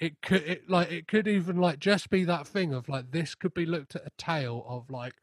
[0.01, 3.35] it could it like it could even like just be that thing of like this
[3.35, 5.15] could be looked at a tale of like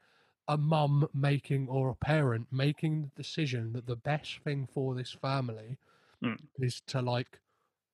[0.48, 5.12] a mum making or a parent making the decision that the best thing for this
[5.12, 5.78] family
[6.24, 6.38] Mm.
[6.60, 7.40] is to like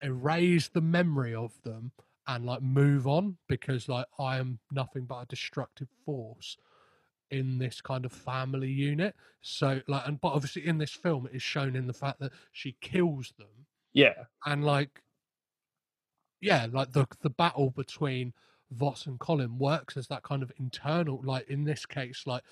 [0.02, 1.92] erase the memory of them
[2.28, 6.58] and like move on because like I am nothing but a destructive force
[7.32, 9.16] in this kind of family unit.
[9.42, 12.34] So like and but obviously in this film it is shown in the fact that
[12.52, 15.02] she kills them Yeah, and like
[16.42, 18.34] yeah, like the the battle between
[18.72, 22.44] Voss and Colin works as that kind of internal like in this case like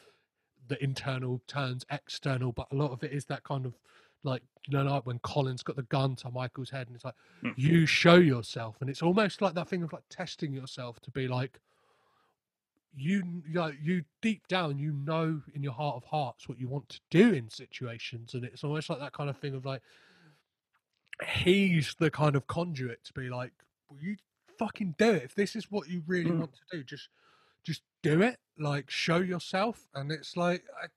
[0.67, 3.75] the internal turns external, but a lot of it is that kind of
[4.23, 7.15] like you know like when Colin's got the gun to Michael's head and it's like
[7.43, 7.53] Mm.
[7.57, 8.77] you show yourself.
[8.81, 11.59] And it's almost like that thing of like testing yourself to be like
[12.95, 16.67] you you know, you deep down you know in your heart of hearts what you
[16.67, 18.33] want to do in situations.
[18.33, 19.81] And it's almost like that kind of thing of like
[21.43, 23.53] he's the kind of conduit to be like
[23.89, 24.17] well, you
[24.59, 25.23] fucking do it.
[25.23, 26.39] If this is what you really Mm.
[26.39, 27.09] want to do just
[27.63, 28.37] just do it.
[28.59, 29.87] Like show yourself.
[29.95, 30.87] And it's like i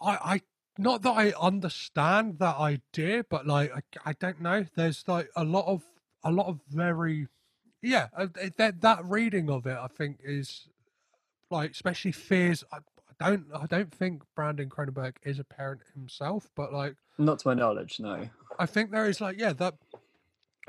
[0.00, 0.42] i, I
[0.80, 3.72] not that i understand that idea but like
[4.04, 5.82] I, I don't know there's like a lot of
[6.24, 7.28] a lot of very
[7.82, 8.26] yeah uh,
[8.56, 10.68] that that reading of it i think is
[11.50, 12.78] like especially fears I,
[13.20, 17.48] I don't i don't think brandon cronenberg is a parent himself but like not to
[17.48, 18.28] my knowledge, no.
[18.58, 19.74] I think there is like yeah that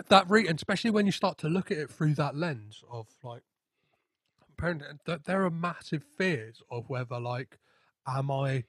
[0.09, 3.07] that re and especially when you start to look at it through that lens of
[3.23, 3.43] like
[4.57, 7.57] parent that there are massive fears of whether like
[8.07, 8.65] am I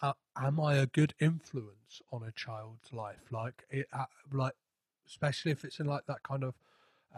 [0.00, 3.20] uh, am I a good influence on a child's life?
[3.30, 4.54] Like it uh, like
[5.06, 6.54] especially if it's in like that kind of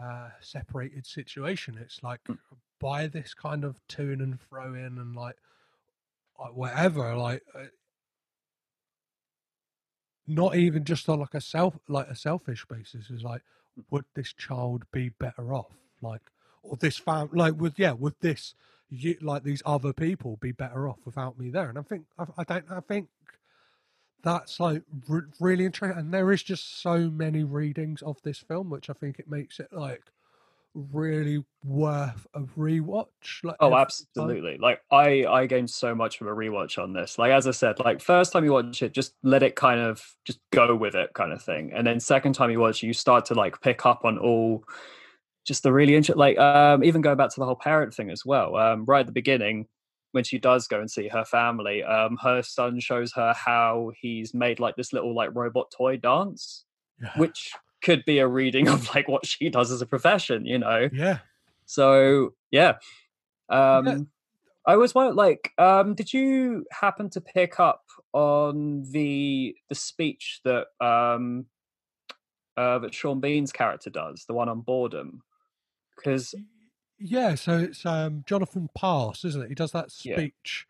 [0.01, 2.19] uh separated situation it's like
[2.81, 5.37] by this kind of tune and throw in and like
[6.37, 7.65] uh, whatever like uh,
[10.27, 13.41] not even just on like a self like a selfish basis is like
[13.89, 15.71] would this child be better off?
[16.01, 16.21] Like
[16.63, 18.55] or this fam like would yeah would this
[18.89, 22.25] you like these other people be better off without me there and i think i,
[22.37, 23.07] I don't i think
[24.23, 28.69] that's like r- really interesting and there is just so many readings of this film
[28.69, 30.03] which i think it makes it like
[30.73, 33.81] really worth a rewatch like Oh, every time.
[33.81, 34.57] absolutely.
[34.57, 37.17] Like I I gained so much from a rewatch on this.
[37.17, 40.03] Like as I said, like first time you watch it, just let it kind of
[40.25, 41.71] just go with it kind of thing.
[41.73, 44.65] And then second time you watch it, you start to like pick up on all
[45.45, 48.25] just the really interesting like um even going back to the whole parent thing as
[48.25, 48.55] well.
[48.55, 49.67] Um right at the beginning
[50.11, 54.33] when she does go and see her family, um her son shows her how he's
[54.33, 56.65] made like this little like robot toy dance,
[57.01, 57.11] yeah.
[57.17, 60.89] which could be a reading of like what she does as a profession, you know.
[60.91, 61.19] yeah
[61.65, 62.73] So yeah.
[63.49, 63.97] Um Yeah.
[64.67, 67.83] I was wondering like um did you happen to pick up
[68.13, 71.45] on the the speech that um
[72.57, 75.21] uh that Sean Bean's character does, the one on boredom?
[75.95, 76.35] Because
[76.97, 79.49] Yeah, so it's um, Jonathan Pass, isn't it?
[79.49, 80.15] He does that Yeah.
[80.15, 80.65] speech,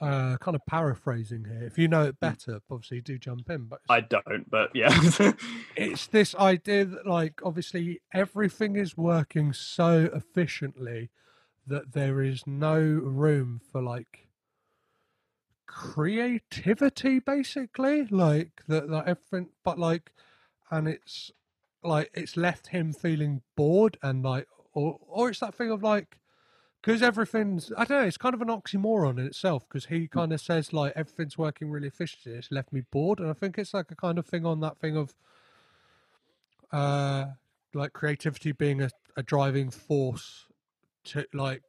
[0.00, 1.64] uh, kind of paraphrasing here.
[1.64, 3.66] If you know it better, obviously do jump in.
[3.66, 4.88] But I don't, but yeah.
[5.76, 11.10] it's this idea that, like, obviously everything is working so efficiently
[11.66, 14.28] that there is no room for like
[15.66, 18.04] creativity, basically.
[18.06, 20.12] Like that, that everything, but like,
[20.70, 21.30] and it's
[21.82, 24.46] like it's left him feeling bored and like,
[24.78, 26.18] or or it's that thing of like,
[26.80, 30.32] because everything's I don't know, it's kind of an oxymoron in itself because he kind
[30.32, 32.38] of says like everything's working really efficiently.
[32.38, 34.78] It's left me bored, and I think it's like a kind of thing on that
[34.78, 35.14] thing of,
[36.72, 37.26] uh,
[37.74, 40.46] like creativity being a, a driving force
[41.04, 41.62] to like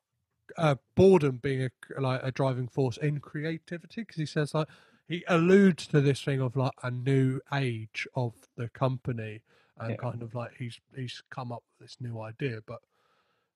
[0.58, 4.68] uh, boredom being a like a driving force in creativity because he says like
[5.08, 9.42] he alludes to this thing of like a new age of the company
[9.80, 9.96] and Yeah.
[9.98, 12.80] kind of like he's he's come up with this new idea but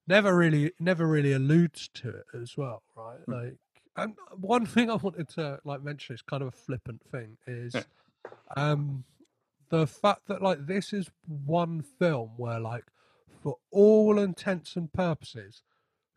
[0.07, 3.31] never really never really alludes to it as well right Hmm.
[3.33, 3.55] like
[3.95, 7.73] and one thing i wanted to like mention is kind of a flippant thing is
[7.75, 7.83] Yeah.
[8.57, 9.03] um
[9.69, 11.09] the fact that like this is
[11.45, 12.85] one film where like
[13.41, 15.61] for all intents and purposes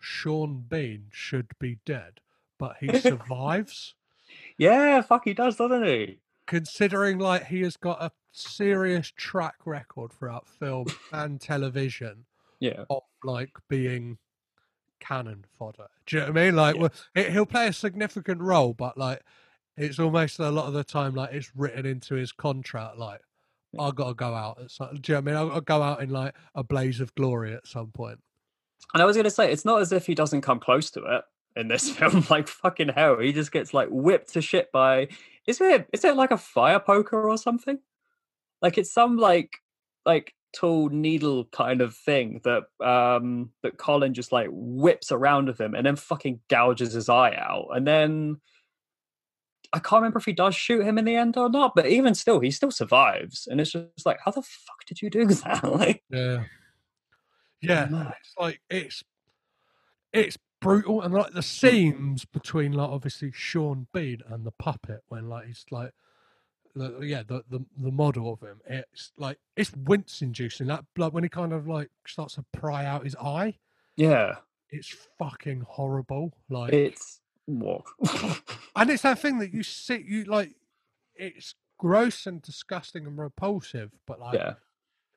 [0.01, 2.21] sean bean should be dead
[2.59, 3.95] but he survives
[4.59, 6.19] yeah, fuck he does, doesn't he?
[6.49, 12.25] considering like he has got a serious track record throughout film and television
[12.59, 12.85] Yeah.
[12.91, 14.19] of like being
[15.01, 15.89] cannon fodder.
[16.07, 16.57] Do you know what I mean?
[16.57, 16.81] Like, Yeah.
[16.83, 19.23] well, he- he'll play a significant role, but like,
[19.77, 22.97] it's almost a lot of the time like it's written into his contract.
[22.97, 23.21] Like,
[23.79, 24.95] I gotta go out at some.
[25.01, 25.53] Do you know what I mean?
[25.53, 28.19] I'll go out in like a blaze of glory at some point.
[28.95, 31.25] And I was gonna say, it's not as if he doesn't come close to it
[31.57, 32.25] in this film.
[32.31, 35.09] Like fucking hell, he just gets like whipped to shit by.
[35.47, 37.79] Is it is it like a fire poker or something?
[38.63, 39.59] Like it's some like
[40.07, 45.61] like tool needle kind of thing that um that Colin just like whips around with
[45.61, 48.41] him and then fucking gouges his eye out and then.
[49.73, 52.15] I can't remember if he does shoot him in the end or not, but even
[52.15, 55.65] still, he still survives, and it's just like, how the fuck did you do that?
[55.65, 56.45] like, Yeah,
[57.61, 57.87] yeah.
[57.87, 58.15] mad.
[58.21, 59.03] It's like it's
[60.13, 65.29] it's brutal, and like the scenes between like obviously Sean Bean and the puppet when
[65.29, 65.91] like he's like.
[66.77, 70.67] The, yeah, the, the the model of him, it's like it's wince inducing.
[70.67, 73.55] That blood when he kind of like starts to pry out his eye,
[73.97, 74.37] yeah,
[74.71, 76.33] it's fucking horrible.
[76.49, 77.83] Like, it's what?
[78.77, 80.55] and it's that thing that you see, you like,
[81.15, 84.55] it's gross and disgusting and repulsive, but like, yeah.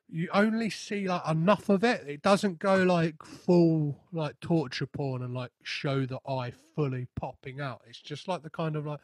[0.08, 2.04] you only see like enough of it.
[2.06, 7.60] It doesn't go like full like torture porn and like show the eye fully popping
[7.60, 7.82] out.
[7.86, 9.00] It's just like the kind of like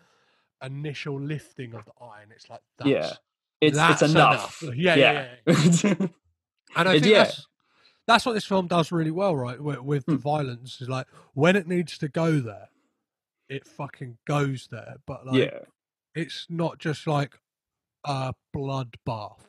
[0.63, 3.13] initial lifting of the eye, and it's like that's, Yeah.
[3.61, 4.63] It's that's it's enough.
[4.75, 5.95] Yeah, yeah, yeah.
[6.77, 7.25] And I think yeah.
[7.25, 7.47] that's
[8.07, 9.61] that's what this film does really well, right?
[9.61, 10.19] With, with the Hmm.
[10.19, 12.69] violence is like when it needs to go there,
[13.49, 14.97] it fucking goes there.
[15.07, 15.59] But like, yeah.
[16.15, 17.35] it's not just like
[18.05, 19.41] a bloodbath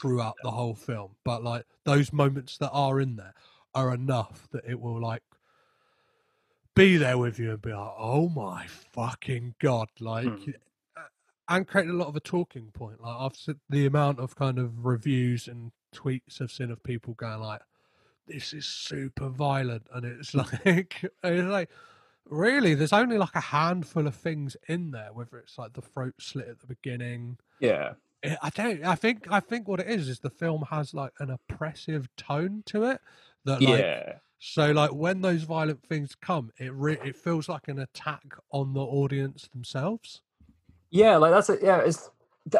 [0.00, 3.34] throughout the whole film, but like those moments that are in there
[3.74, 5.22] are enough that it will like
[6.76, 10.50] be there with you and be like, oh my fucking god, like, Hmm.
[10.96, 11.00] uh,
[11.48, 13.00] and create a lot of a talking point.
[13.00, 17.14] Like I've seen the amount of kind of reviews and tweets I've seen of people
[17.14, 17.62] going like,
[18.28, 21.70] this is super violent, and it's like, it's like.
[22.28, 26.14] Really, there's only like a handful of things in there, whether it's like the throat
[26.18, 27.92] slit at the beginning, Yeah.
[28.42, 28.84] I don't.
[28.84, 29.30] I think.
[29.30, 33.00] I think what it is is the film has like an oppressive tone to it.
[33.44, 33.78] That like.
[33.78, 34.12] Yeah.
[34.38, 38.22] So like when those violent things come, it re- it feels like an attack
[38.52, 40.22] on the audience themselves.
[40.90, 41.60] Yeah, like that's it.
[41.62, 42.10] Yeah, it's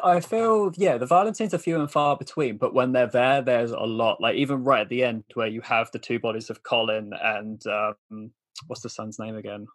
[0.02, 3.42] I feel yeah, the violent scenes are few and far between, but when they're there,
[3.42, 4.20] there's a lot.
[4.20, 7.64] Like even right at the end, where you have the two bodies of Colin and
[7.66, 8.30] um,
[8.66, 9.66] what's the son's name again?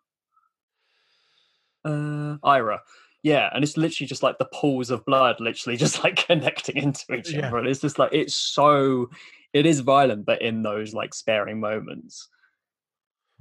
[1.86, 2.82] Uh, Ira.
[3.24, 7.14] Yeah, and it's literally just like the pools of blood, literally just like connecting into
[7.14, 7.47] each Yeah.
[7.47, 7.60] other.
[7.60, 9.10] And it's just like it's so,
[9.54, 12.28] it is violent, but in those like sparing moments.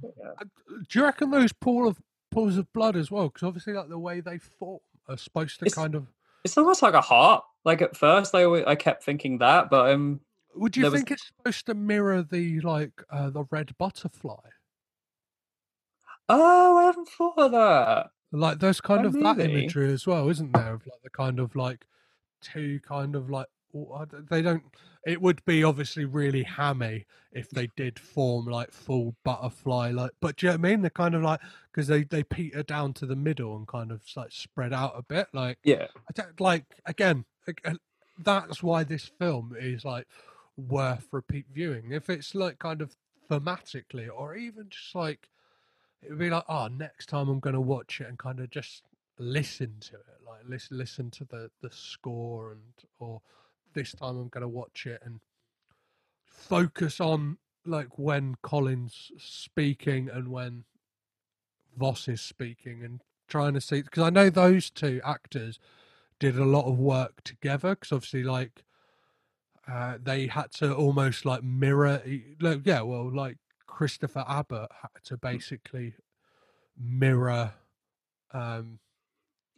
[0.03, 0.43] Uh,
[0.89, 2.01] Do you reckon those pool of
[2.31, 3.29] pools of blood as well?
[3.29, 6.07] Because obviously, like the way they form are supposed to It's- kind of.
[6.43, 7.43] It's almost like a heart.
[7.65, 10.21] Like at first, I always, I kept thinking that, but um,
[10.55, 14.49] Would you there was- think it's supposed to mirror the like uh, the red butterfly?
[16.29, 18.07] oh, I haven't thought of that.
[18.31, 20.73] Like there's kind Oh, of that imagery as well, isn't there?
[20.73, 21.85] Of like the kind of like
[22.41, 24.63] two kind of like d- they don't.
[25.05, 30.11] It would be obviously really hammy if they did form like full butterfly, like.
[30.19, 30.81] But do you know what I mean?
[30.81, 31.39] They're kind of like
[31.71, 35.01] because they they peter down to the middle and kind of like spread out a
[35.01, 35.57] bit, like.
[35.63, 37.25] Yeah, I don't like again.
[38.19, 40.07] That's why this film is like
[40.57, 41.91] worth repeat viewing.
[41.91, 42.95] If it's like kind of
[43.29, 45.29] thematically, or even just like
[46.03, 48.49] it would be like, oh, next time I'm going to watch it and kind of
[48.49, 48.83] just
[49.17, 52.61] listen to it, like listen listen to the the score and
[52.99, 53.21] or
[53.73, 55.19] this time I'm going to watch it and
[56.25, 60.63] focus on like when Colin's speaking and when
[61.77, 65.59] Voss is speaking and trying to see because I know those two actors
[66.19, 68.63] did a lot of work together because obviously like
[69.71, 72.01] uh, they had to almost like mirror
[72.41, 75.93] like, yeah well like Christopher Abbott had to basically
[76.77, 77.53] mirror
[78.33, 78.79] um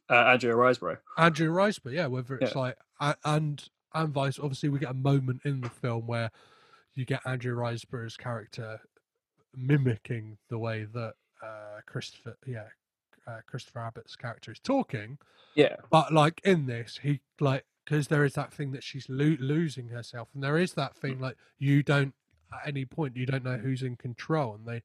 [0.09, 0.97] uh, Andrea Riseborough.
[1.17, 3.63] Andrea Riseborough, yeah, whether it's like a- and
[3.93, 4.39] and vice.
[4.39, 6.31] Obviously, we get a moment in the film where
[6.95, 8.79] you get Andrea Riseborough's character
[9.55, 11.13] mimicking the way that
[11.43, 12.67] uh, Christopher, yeah,
[13.27, 15.17] uh, Christopher Abbott's character is talking.
[15.55, 19.37] Yeah, But like in this, he like because there is that thing that she's lo-
[19.39, 22.13] losing herself, and there is that thing like you don't
[22.53, 24.81] at any point you don't know who's in control, and they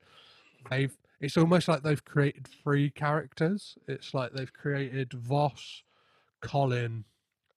[0.70, 3.76] they've it's almost like they've created three characters.
[3.86, 5.82] It's like they've created Voss,
[6.40, 7.04] Colin,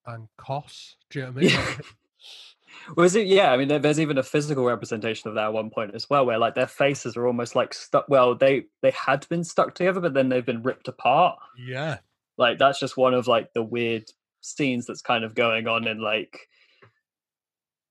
[0.08, 0.96] and Koss.
[1.10, 1.50] Do you know what I mean?
[1.52, 1.76] Yeah.
[2.98, 3.28] Was it?
[3.28, 6.10] Yeah, I mean, there, there's even a physical representation of that at one point as
[6.10, 8.06] well, where like their faces are almost like stuck.
[8.08, 11.38] Well, they they had been stuck together, but then they've been ripped apart.
[11.58, 11.98] yeah,
[12.38, 14.06] Like that's just one of like the weird
[14.42, 16.48] scenes that's kind of going on in like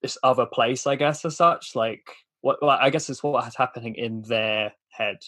[0.03, 1.77] this other place, I guess, as such.
[1.77, 2.09] Like
[2.41, 2.59] what?
[2.63, 5.19] Well, I guess it's what's happening in their head.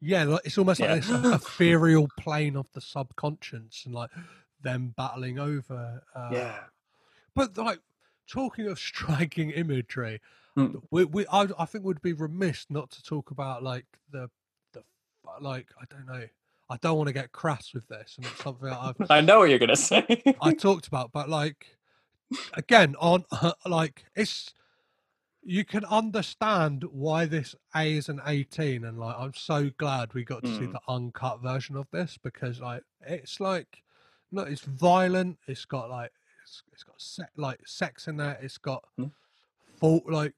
[0.00, 0.24] yeah.
[0.24, 0.94] Like, it's almost Yeah.
[0.94, 4.10] like this ethereal plane of the subconscious, and like
[4.66, 6.02] them battling over.
[6.14, 6.56] Uh, yeah,
[7.34, 7.80] But like
[8.30, 10.20] talking of striking imagery,
[10.56, 10.80] Mm.
[10.90, 14.30] we, we I, I think would be remiss not to talk about like the
[14.72, 14.82] the
[15.40, 16.26] like I don't know.
[16.70, 19.50] I don't want to get crass with this, and it's something I've I know what
[19.50, 20.04] you're gonna say.
[20.40, 21.76] I talked about, but like
[22.54, 23.24] again on
[23.66, 24.54] like it's
[25.42, 30.24] you can understand why this A is an 18 and like I'm so glad we
[30.24, 30.72] got to see Mm.
[30.72, 33.82] the uncut version of this because like it's like
[34.32, 36.10] no it's violent it's got like
[36.42, 39.10] it's, it's got se- like sex in there it's got Mm.
[39.78, 40.32] full like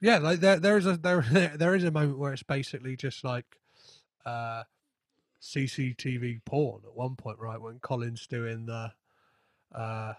[0.00, 1.22] yeah like there there is a there
[1.56, 3.46] there is a moment where it's basically just like
[4.26, 4.62] uh
[5.42, 8.92] CCTV porn at one point right when Colin's doing the
[9.74, 10.14] uh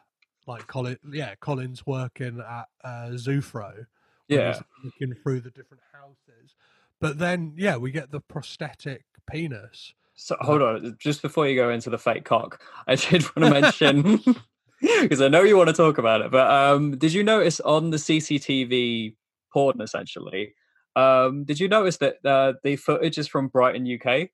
[0.48, 3.86] like Colin yeah Colin's working at uh Zufro
[4.28, 6.56] yeah, looking through the different houses
[7.00, 11.70] but then yeah we get the prosthetic penis So hold on, just before you go
[11.70, 14.22] into the fake cock, I did want to mention
[14.82, 17.90] because I know you want to talk about it, but um, did you notice on
[17.90, 19.16] the CCTV
[19.52, 20.54] porn essentially?
[20.96, 24.30] Um, did you notice that uh, the footage is from Brighton, UK?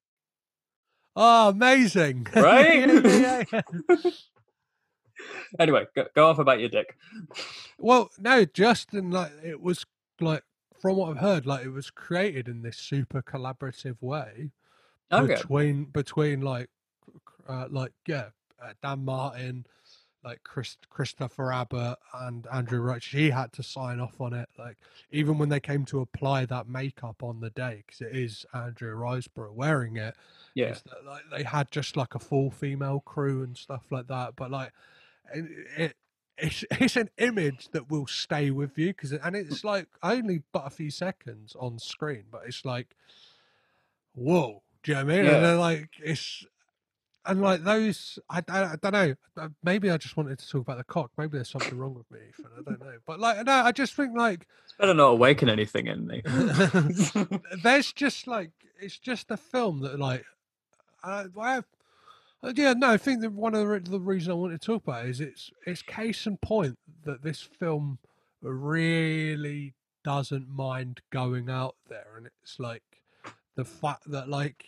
[1.16, 3.48] oh amazing Right?
[5.60, 6.96] Anyway, go, go off about your dick.
[7.78, 9.86] well no Justin, like it was
[10.20, 10.44] like
[10.80, 14.52] from what I've heard like it was created in this super collaborative way
[15.12, 15.36] Okay.
[15.36, 16.70] between between like
[17.48, 18.30] uh, like yeah
[18.64, 19.66] uh, Dan Martin
[20.24, 24.78] like Chris Christopher Abbott and Andrew Roach he had to sign off on it like
[25.12, 28.94] even when they came to apply that makeup on the day because it is Andrea
[28.94, 30.16] Riseborough wearing it
[30.54, 30.76] Yeah.
[30.86, 34.52] that, like they had just like a full female crew and stuff like that but
[34.52, 34.72] like
[35.34, 35.46] it,
[35.78, 35.96] it
[36.38, 40.68] it's it's an image that will stay with you because and it's like only but
[40.68, 42.96] a few seconds on screen but it's like
[44.14, 45.26] whoa do you know what I mean?
[45.26, 45.36] Yeah.
[45.36, 46.46] and then like it's
[47.26, 50.62] and like those I, I, I don't know uh, maybe I just wanted to talk
[50.62, 51.12] about the cock.
[51.18, 52.98] Maybe there's something wrong with me Ethan I don't know.
[53.06, 56.22] But like no I just think like It's better not awaken anything in me.
[57.64, 60.26] there's just like it's just a film that like
[61.04, 61.66] I, I have
[62.44, 64.84] Uh, yeah, no, I think that one of the, the reason I wanted to talk
[64.84, 68.00] about it is it's it's case in point that this film
[68.42, 72.82] really doesn't mind going out there, and it's like
[73.56, 74.66] the fact that like,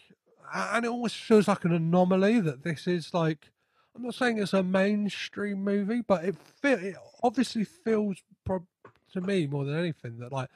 [0.54, 3.50] and it almost feels like an anomaly that this is like.
[3.96, 8.66] I'm not saying it's a mainstream movie, but it feel it obviously feels pro-
[9.12, 10.50] to me more than anything that like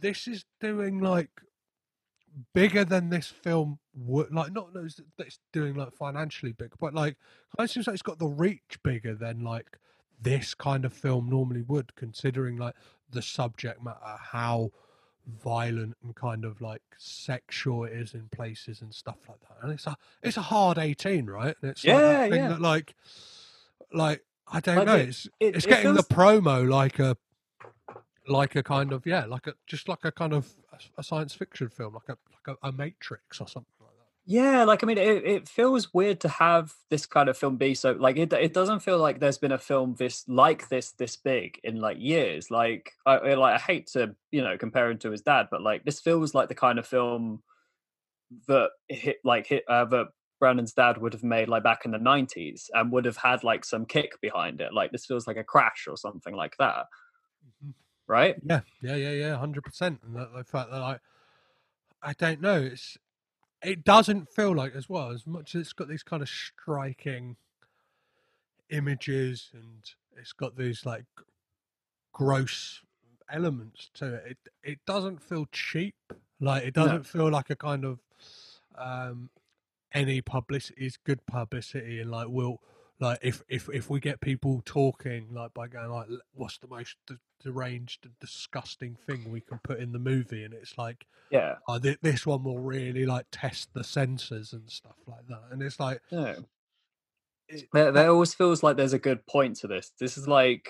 [0.00, 1.28] this is doing like
[2.54, 6.72] bigger than this film would like not that it's- that it's doing like financially big
[6.80, 7.16] but like
[7.58, 9.78] it seems like it's got the reach bigger than like
[10.20, 12.74] this kind of film normally would considering like
[13.10, 14.70] the subject matter how
[15.26, 19.56] violent and kind of like sexual it is in places and stuff like that.
[19.62, 21.54] And it's a it's a hard 18 right?
[21.62, 22.48] And it's like Yeah, thing yeah.
[22.48, 22.94] that like
[23.92, 24.96] like i don't Like, know.
[24.96, 27.16] it- it's it- it's it getting the promo like a
[28.28, 31.34] like a kind of yeah like a just like a kind of a, a science
[31.34, 32.16] fiction film like a
[32.46, 33.72] like a, a matrix or something.
[33.80, 33.81] like
[34.24, 37.74] Yeah, like I mean, it, it feels weird to have this kind of film be
[37.74, 38.32] so like it.
[38.32, 41.96] It doesn't feel like there's been a film this like this this big in like
[41.98, 42.48] years.
[42.50, 45.84] Like I like I hate to you know compare him to his dad, but like
[45.84, 47.42] this feels like the kind of film
[48.48, 50.06] that hit like hit uh, that
[50.38, 53.64] Brandon's dad would have made like back in the nineties and would have had like
[53.64, 54.72] some kick behind it.
[54.72, 56.86] Like this feels like a crash or something like that,
[57.64, 57.74] Mhm.
[58.06, 58.36] right?
[58.44, 60.00] Yeah, yeah, yeah, yeah, hundred percent.
[60.04, 61.00] And the, the fact that like,
[62.02, 62.96] I don't know, it's
[63.62, 67.36] it doesn't feel like as well as much as it's got these kind of striking
[68.70, 71.04] images and it's got these like
[72.12, 72.80] gross
[73.30, 74.24] elements to it.
[74.26, 75.94] It it doesn't feel cheap.
[76.40, 77.98] Like it doesn't feel like a kind of
[78.76, 79.30] um
[79.92, 82.60] any publicity is good publicity and like we'll
[82.98, 86.96] like if if if we get people talking like by going like what's the most
[87.06, 91.56] d- deranged and disgusting thing we can put in the movie and it's like Yeah,
[91.68, 95.62] oh, th- this one will really like test the senses and stuff like that and
[95.62, 96.36] it's like yeah.
[97.48, 99.92] it, there, there always feels like there's a good point to this.
[99.98, 100.68] This is like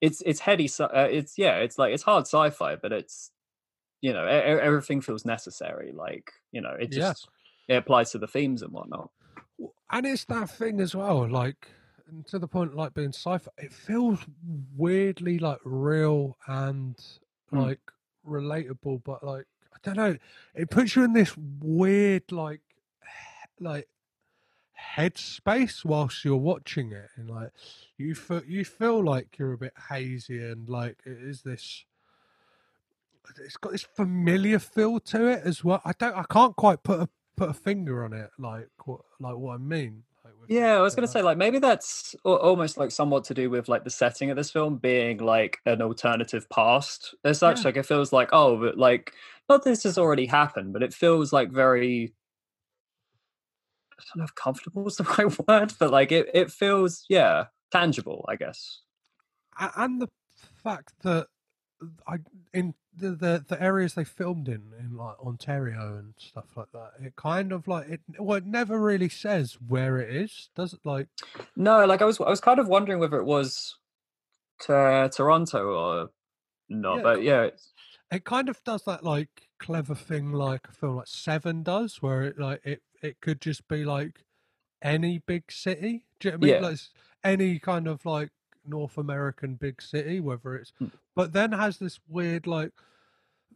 [0.00, 0.68] it's it's heady.
[0.78, 3.30] Uh, it's yeah, it's like it's hard sci-fi, but it's
[4.00, 5.92] you know e- everything feels necessary.
[5.92, 7.08] Like you know, it Yeah.
[7.10, 7.28] just
[7.68, 9.10] it applies to the themes and whatnot.
[9.90, 11.68] and it's that thing as well like
[12.08, 14.18] and to the point like being sci-fi it feels
[14.76, 16.96] weirdly like real and
[17.50, 17.60] Hmm.
[17.60, 17.80] like
[18.26, 20.16] relatable but like i don't know.
[20.54, 22.60] It puts you in this weird like
[23.60, 23.88] like
[24.96, 27.50] headspace whilst you're watching it and like
[27.96, 31.84] you feel you feel like you're a bit hazy and like it is this
[33.38, 35.80] it's got this familiar feel to it as well.
[35.84, 39.36] I don't i can't quite put a put a finger on it like what like
[39.36, 40.02] what i mean
[40.48, 43.84] Yeah, I was gonna say like maybe that's almost like somewhat to do with like
[43.84, 47.58] the setting of this film being like an alternative past as such.
[47.58, 47.64] Yeah.
[47.64, 49.12] Like it feels like oh, but like
[49.50, 52.14] not this has already happened, but it feels like very.
[54.00, 57.46] I don't know if comfortable is the right word, but like it, it feels yeah
[57.70, 58.80] tangible, I guess.
[59.76, 60.08] And the
[60.64, 61.26] fact that
[62.06, 62.18] I
[62.52, 66.92] in the, the the areas they filmed in in like Ontario and stuff like that,
[67.00, 68.00] it kind of like it.
[68.18, 70.80] Well, it never really says where it is, does it?
[70.84, 71.08] Like,
[71.56, 73.76] No, like I was I was kind of wondering whether it was
[74.60, 76.10] to Toronto or
[76.68, 77.72] not, Yeah, but yeah, it's-
[78.10, 82.22] it kind of does that like clever thing like a film like Seven does, where
[82.22, 84.24] it like it it could just be like
[84.82, 86.04] any big city.
[86.18, 86.62] Do you know what I mean?
[86.62, 86.68] Yeah.
[86.68, 86.78] Like
[87.22, 88.30] any kind of like
[88.68, 90.92] North American big city, whether it's Mm.
[91.14, 92.72] but then has this weird like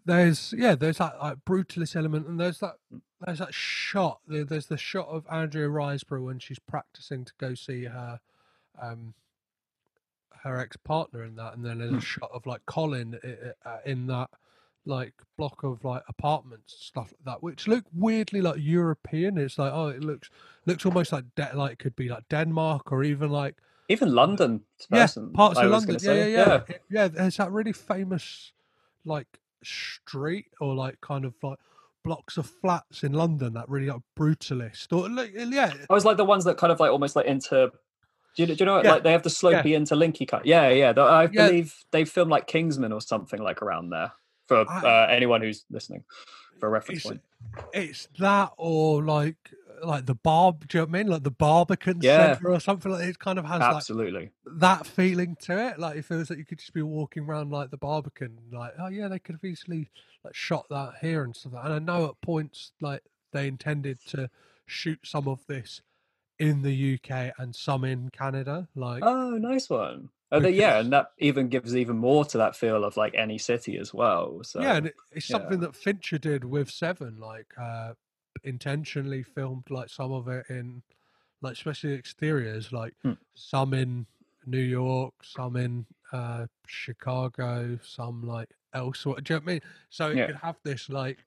[0.04, 2.74] there's yeah there's that like brutalist element and there's that
[3.20, 7.84] there's that shot there's the shot of Andrea Riseborough when she's practicing to go see
[7.84, 8.20] her
[8.80, 9.14] um
[10.42, 12.02] her ex partner in that and then there's a Mm.
[12.02, 14.30] shot of like Colin i- i- uh, in that
[14.84, 19.72] like block of like apartments stuff like that which look weirdly like European it's like
[19.72, 20.28] oh it looks
[20.66, 23.58] looks almost like de- like it could be like Denmark or even like
[23.88, 25.96] even London, yeah, parts I of London.
[25.96, 27.08] gonna Yeah, yeah, yeah, yeah.
[27.08, 28.52] There's that really famous,
[29.04, 29.26] like,
[29.64, 31.58] street or like kind of like
[32.04, 36.16] blocks of flats in London that really like brutalist or like yeah, I was like
[36.16, 37.70] the ones that kind of like almost like into.
[38.34, 38.84] Do you, do you know what?
[38.84, 40.46] Yeah, Like they have the slopey interlinky cut.
[40.46, 40.92] Yeah, yeah.
[40.96, 41.46] I Yeah.
[41.48, 44.10] believe they filmed like Kingsman or something like around there
[44.48, 46.02] for I- uh, anyone who's listening
[46.58, 47.20] for a reference it's, point.
[47.74, 49.36] it's that or like
[49.82, 50.68] like the barb.
[50.68, 51.12] Do you know what I mean?
[51.12, 52.34] Like the Barbican Yeah.
[52.34, 53.18] Centre or something like it.
[53.18, 54.30] Kind of has like Absolutely.
[54.46, 55.78] that feeling to it.
[55.78, 58.88] Like it feels like you could just be walking around like the Barbican, like oh
[58.88, 59.90] yeah, they could have easily
[60.24, 61.52] like shot that here and stuff.
[61.62, 63.02] And I know at points like
[63.32, 64.30] they intended to
[64.66, 65.82] shoot some of this
[66.38, 68.68] in the UK and some in Canada.
[68.74, 70.10] Like Oh, nice one.
[70.34, 73.36] Oh, the, yeah, and that even gives even more to that feel of like any
[73.36, 74.40] city as well.
[74.42, 75.36] So yeah, and it, it's yeah.
[75.36, 77.92] something that Fincher did with Seven, like uh
[78.44, 80.82] intentionally filmed like some of it in
[81.40, 83.12] like especially exteriors, like Hmm.
[83.34, 84.06] some in
[84.46, 89.20] New York, some in uh, Chicago, some like elsewhere.
[89.20, 89.60] Do you know what I mean?
[89.90, 90.26] So it Yeah.
[90.26, 91.18] could have this like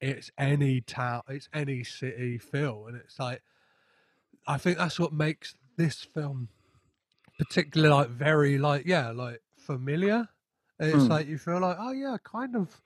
[0.00, 3.42] it's any town, it's any city feel, and it's like
[4.46, 6.48] I think that's what makes this film
[7.38, 10.28] particularly like very like yeah like familiar.
[10.80, 11.10] It's Hmm.
[11.10, 12.80] like you feel like oh yeah, kind of,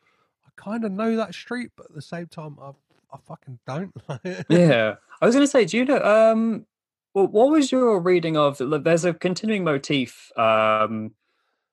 [0.47, 2.73] I kind of know that street, but at the same time I
[3.13, 3.93] I fucking don't.
[4.49, 4.95] yeah.
[5.21, 6.03] I was going to say, do you know?
[6.03, 6.67] Um,
[7.15, 8.59] well, what was your reading of?
[8.59, 11.13] There's a continuing motif um,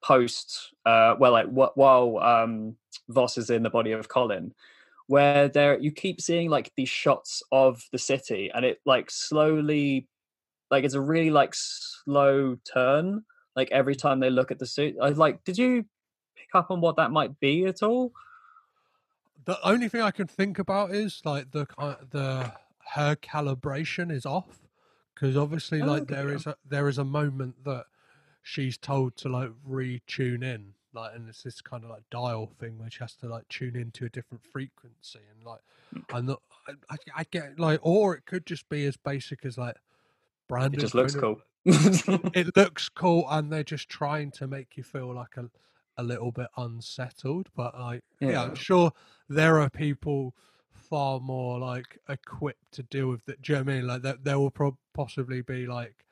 [0.03, 2.75] post, uh, well, like wh- while um,
[3.07, 4.53] Voss is in the body of Colin,
[5.07, 10.07] where there you keep seeing like these shots of the city, and it like slowly,
[10.69, 13.23] like it's a really like slow turn.
[13.55, 15.43] Like every time they look at the suit, I like.
[15.45, 15.85] Did you
[16.35, 18.11] pick up on what that might be at all?
[19.45, 21.65] The only thing I can think about is like the
[22.11, 22.53] the
[22.93, 24.67] her calibration is off
[25.13, 27.85] because obviously Oh, like okay, there is a there is a moment that
[28.41, 32.79] she's told to like retune in like and it's this kind of like dial thing
[32.79, 35.61] where she has to like tune into a different frequency and like
[35.95, 36.03] Mm.
[36.13, 36.29] I'm
[36.67, 39.75] I, I, I get like or it could just be as basic as like
[40.47, 41.41] Brandon It just looks cool.
[41.65, 45.49] it looks cool and they're just trying to make you feel like a
[45.99, 48.43] a little bit unsettled but like yeah, Yeah.
[48.43, 48.91] i'm sure
[49.27, 50.33] there are people
[50.71, 54.01] far more like equipped to deal with that do you know what i mean like
[54.01, 56.05] there, there will pro- possibly be like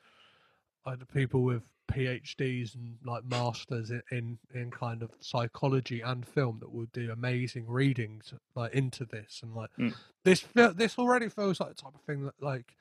[0.86, 6.58] either people with phds and like masters in, in in kind of psychology and film
[6.60, 9.94] that will do amazing readings like into this and like Mm.
[10.26, 12.76] this this already feels like the type of thing that like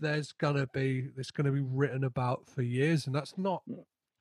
[0.00, 3.62] there's gonna be it's gonna be written about for years and that's not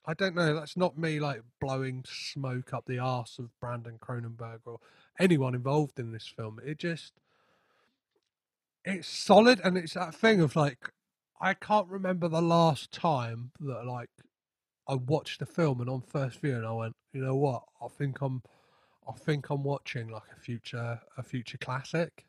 [0.08, 0.54] I don't know.
[0.54, 4.80] That's not me like blowing smoke up the arse of Brandon Cronenberg or
[5.20, 6.60] anyone involved in this film.
[6.64, 7.14] It just
[8.84, 10.92] it's solid and it's that thing of like
[11.42, 14.10] I can't remember the last time that like
[14.88, 17.64] I watched a film and on first viewing I went, you know what?
[17.82, 18.44] I think I'm
[19.08, 22.26] I think I'm watching like a future a future classic.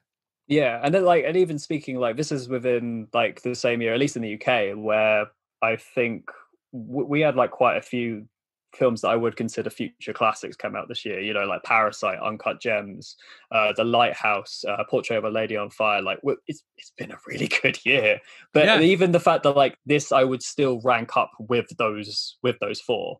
[0.49, 3.93] Yeah, and then like, and even speaking like this is within like the same year,
[3.93, 5.27] at least in the UK, where
[5.63, 6.31] I think
[6.73, 8.27] we had like quite a few
[8.75, 11.21] films that I would consider future classics come out this year.
[11.21, 13.17] You know, like Parasite, Uncut Gems,
[13.51, 16.03] uh, The Lighthouse, uh, Portrait of a Lady on Fire.
[16.03, 18.21] Like, it's it's been a really good year.
[18.53, 18.81] But Yeah.
[18.81, 22.81] even the fact that like this, I would still rank up with those with those
[22.81, 23.19] four.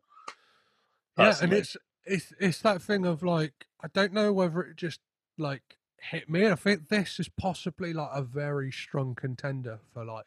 [1.17, 1.75] Yeah, and it's
[2.05, 4.99] it's it's that thing of like I don't know whether it just
[5.37, 6.47] like hit me.
[6.47, 10.25] I think this is possibly like a very strong contender for like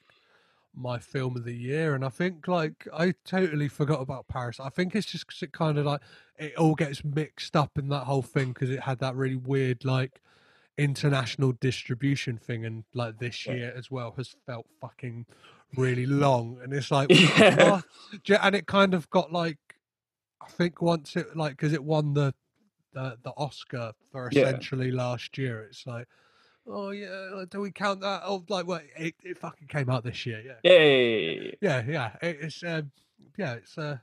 [0.74, 4.60] my film of the year, and I think like I totally forgot about Paris.
[4.60, 6.00] I think it's just cause it kind of like
[6.38, 9.84] it all gets mixed up in that whole thing because it had that really weird
[9.84, 10.20] like
[10.78, 13.54] international distribution thing, and like this Yeah.
[13.54, 15.26] year as well has felt fucking
[15.76, 17.70] really long, and it's like Yeah.
[17.72, 17.84] what?
[18.24, 19.58] Do you- and it kind of got like
[20.40, 22.34] I think once it like because it won the
[22.92, 24.42] the the Oscar for Yeah.
[24.48, 25.62] essentially last year.
[25.62, 26.08] It's like,
[26.70, 28.22] oh yeah, do we count that?
[28.24, 28.82] Oh, like what?
[28.96, 30.42] It, it fucking came out this year.
[30.44, 31.56] Yeah, Yay!
[31.60, 32.10] yeah, yeah.
[32.22, 32.90] It, it's um,
[33.36, 33.98] yeah, it's uh,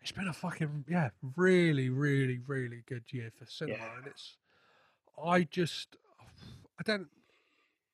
[0.00, 3.96] it's been a fucking yeah, really, really, really good year for cinema, Yeah.
[3.98, 4.36] and it's
[5.22, 5.96] I just
[6.78, 7.08] I don't.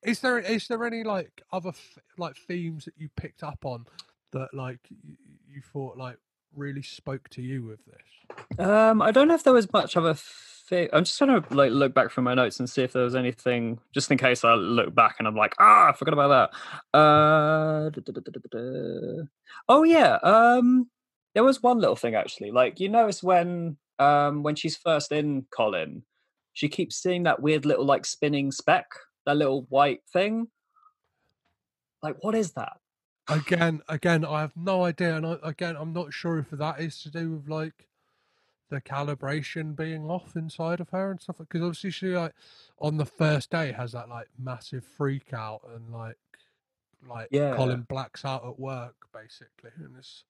[0.02, 3.86] Is there is there any like other f- like themes that you picked up on
[4.32, 5.16] that like you,
[5.48, 6.16] you thought like
[6.54, 8.58] really spoke to you with this?
[8.58, 10.14] Um, I don't know if there was much of a.
[10.14, 13.02] Fi- I'm just trying to like look back from my notes and see if there
[13.02, 16.52] was anything, just in case I look back and I'm like, ah, I forgot about
[16.92, 16.98] that.
[16.98, 17.90] Uh,
[19.68, 20.18] oh yeah.
[20.22, 20.88] Um,
[21.34, 22.50] there was one little thing actually.
[22.50, 26.04] Like you notice when um when she's first in Colin,
[26.52, 28.86] she keeps seeing that weird little like spinning speck,
[29.26, 30.48] that little white thing.
[32.02, 32.74] Like, what is that?
[33.30, 37.00] Again again i have no idea and I, again i'm not sure if that is
[37.02, 37.86] to do with like
[38.70, 42.34] the calibration being off inside of her and stuff because obviously she like
[42.78, 46.16] on the first day has that like massive freak out and like
[47.08, 47.54] like Yeah.
[47.56, 50.24] colin blacks out at work basically and it's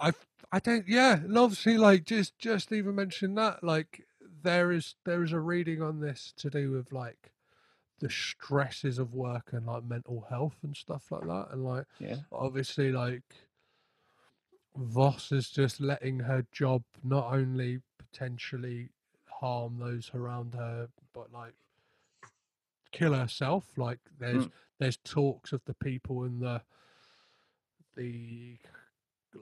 [0.00, 0.12] i
[0.52, 4.02] i don't yeah and obviously like just just even mention that like
[4.42, 7.32] there is there is a reading on this to do with like
[8.00, 12.16] the stresses of work and like mental health and stuff like that and like Yeah.
[12.32, 13.22] obviously like
[14.76, 18.90] Voss is just letting her job not only potentially
[19.26, 21.54] harm those around her but like
[22.92, 24.52] kill herself like there's Mm.
[24.78, 26.62] there's talks of the people in the
[27.96, 28.56] the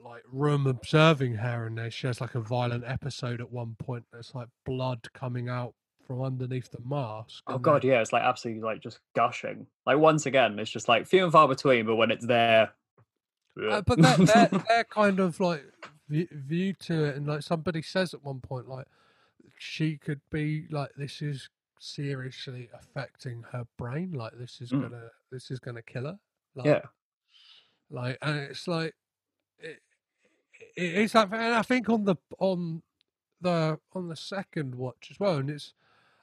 [0.03, 4.05] like room observing her and there she has like a violent episode at one point
[4.11, 5.73] there's like blood coming out
[6.07, 7.43] from underneath the mask.
[7.47, 9.67] Oh god, then- yeah, it's like absolutely like just gushing.
[9.85, 12.71] Like once again, it's just like few and far between, but when it's there,
[13.69, 15.63] Uh, but their, their, their kind of like
[16.09, 18.85] view, view to it, and like somebody says at one point, like
[19.59, 21.49] she could be like this is
[21.79, 24.11] seriously affecting her brain.
[24.13, 24.83] Like this is Mm.
[24.83, 26.19] gonna this is gonna kill her.
[26.55, 26.81] Like, yeah,
[27.89, 28.95] like and it's like
[29.59, 29.79] it,
[30.75, 32.81] it, it's like and i think on the on
[33.41, 35.73] the on the second watch as well and it's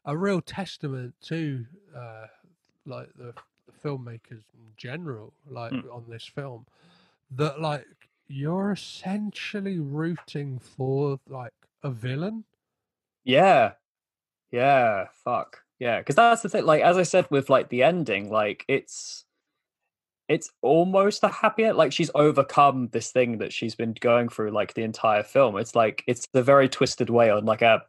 [0.06, 1.64] a real testament to
[1.96, 2.26] uh
[2.86, 3.32] like the,
[3.66, 5.94] the filmmakers in general like Mm.
[5.94, 6.66] on this film
[7.30, 7.86] that like
[8.28, 11.52] you're essentially rooting for like
[11.82, 12.44] a villain
[13.24, 13.72] yeah,
[14.50, 15.06] yeah.
[15.24, 16.64] Fuck yeah, because that's the thing.
[16.66, 19.24] Like as I said with like the ending, like it's
[20.28, 21.76] it's almost a happy end.
[21.76, 25.56] Like she's overcome this thing that she's been going through like the entire film.
[25.56, 27.82] It's like it's a very twisted way on like a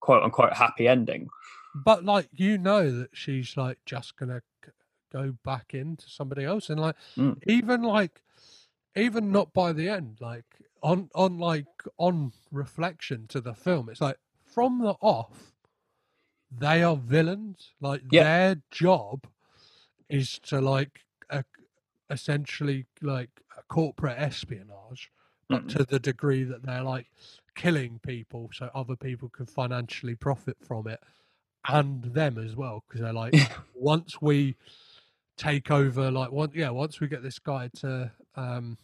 [0.00, 1.28] quote unquote happy ending.
[1.74, 4.72] but like you know that she's like just gonna c-
[5.12, 7.36] go back into somebody else and like Mm.
[7.46, 8.22] even like
[8.96, 10.44] even not by the end like
[10.82, 11.66] on on like
[11.98, 15.52] on reflection to the film it's like from the off
[16.50, 18.24] they are villains like Yeah.
[18.24, 19.26] their job
[20.08, 21.42] is to like uh,
[22.10, 25.10] essentially like a corporate espionage
[25.48, 25.68] but Mm.
[25.68, 27.06] to the degree that they're like
[27.56, 31.00] killing people so other people can financially profit from it
[31.68, 33.34] and them as well because they're like
[33.74, 34.56] once we
[35.36, 38.76] take over like one yeah once we get this guy to um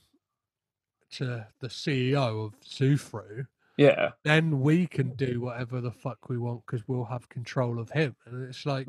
[1.11, 3.47] to the ceo of Zufru,
[3.77, 7.91] Yeah, then we can do whatever the fuck we want because we'll have control of
[7.91, 8.17] him.
[8.27, 8.89] And it's like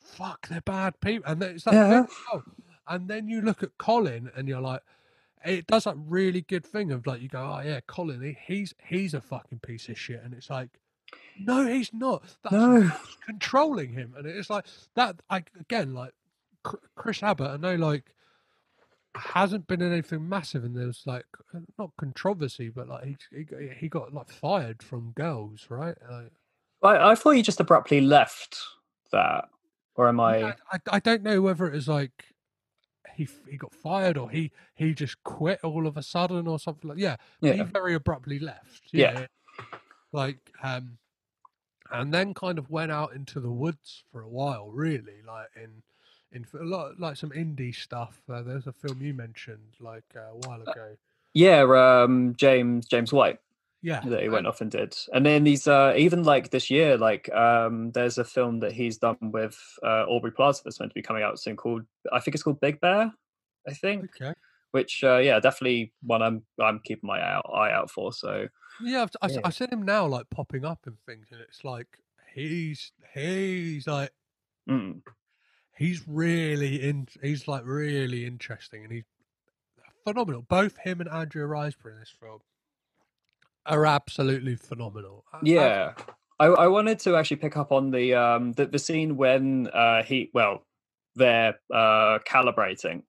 [0.00, 2.06] fuck they're bad people and it's like Yeah.
[2.32, 2.42] oh,
[2.86, 4.82] and then you look at colin and you're like
[5.44, 8.74] it does that really good thing of like you go oh yeah colin he, he's
[8.86, 10.70] he's a fucking piece of shit and it's like
[11.38, 12.90] no he's not that's No.
[13.24, 16.12] controlling him and it's like that i again like
[16.96, 18.04] chris abbott i know like
[19.14, 21.24] hasn't been anything massive and there's like
[21.78, 26.30] not controversy but like he, he, got- he got like fired from girls right like,
[26.82, 28.56] I, I thought you just abruptly left
[29.10, 29.46] that,
[29.96, 30.42] or am I?
[30.44, 32.12] I, I, I don't know whether it was like
[33.18, 36.88] he he got fired or he he just quit all of a sudden or something
[36.88, 39.26] like yeah, but he very abruptly left Yeah.
[40.12, 40.98] like um
[41.90, 45.82] and then kind of went out into the woods for a while really like in
[46.32, 50.20] in a lot like some indie stuff uh, there's a film you mentioned like uh,
[50.20, 50.96] a while ago.
[51.34, 53.40] Yeah, um, James James White
[53.82, 56.96] yeah that he went off and did, and then these uh, even like this year,
[56.96, 60.94] like um, there's a film that he's done with uh, Aubrey Plaza that's meant to
[60.94, 63.12] be coming out soon called I think it's called Black Bear,
[63.66, 64.34] I think, okay
[64.72, 68.12] which uh, yeah, definitely one I'm I'm keeping my eye out, eye out for.
[68.12, 68.48] So
[68.82, 69.40] Yeah, I've, I, Yeah.
[69.44, 71.86] I seen him now like popping up and things, and it's like
[72.34, 74.12] he's he's like
[74.68, 75.00] mm,
[75.76, 77.08] he's really in.
[77.22, 79.04] He's like really interesting, and he's
[80.04, 80.42] phenomenal.
[80.42, 82.40] Both him and Andrea Riseborough in this film
[83.68, 85.24] are absolutely phenomenal.
[85.42, 85.94] Yeah.
[86.40, 90.02] I, I wanted to actually pick up on the um the, the scene when uh
[90.02, 90.64] he well
[91.16, 93.02] they're uh calibrating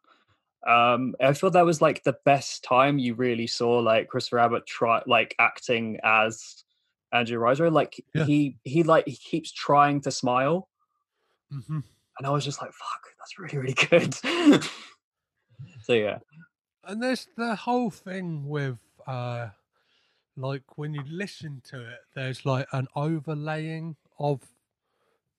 [0.67, 4.65] um i feel that was like the best time you really saw like christopher abbott
[4.65, 6.63] try like acting as
[7.13, 8.25] andrew riser like Yeah.
[8.25, 10.67] he he like he keeps trying to smile
[11.53, 11.83] Mhm.
[12.17, 14.13] and i was just like fuck that's really really good
[15.83, 16.17] so yeah
[16.83, 19.49] And there's the whole thing with uh
[20.39, 24.41] like when you listen to it, there's like an overlaying of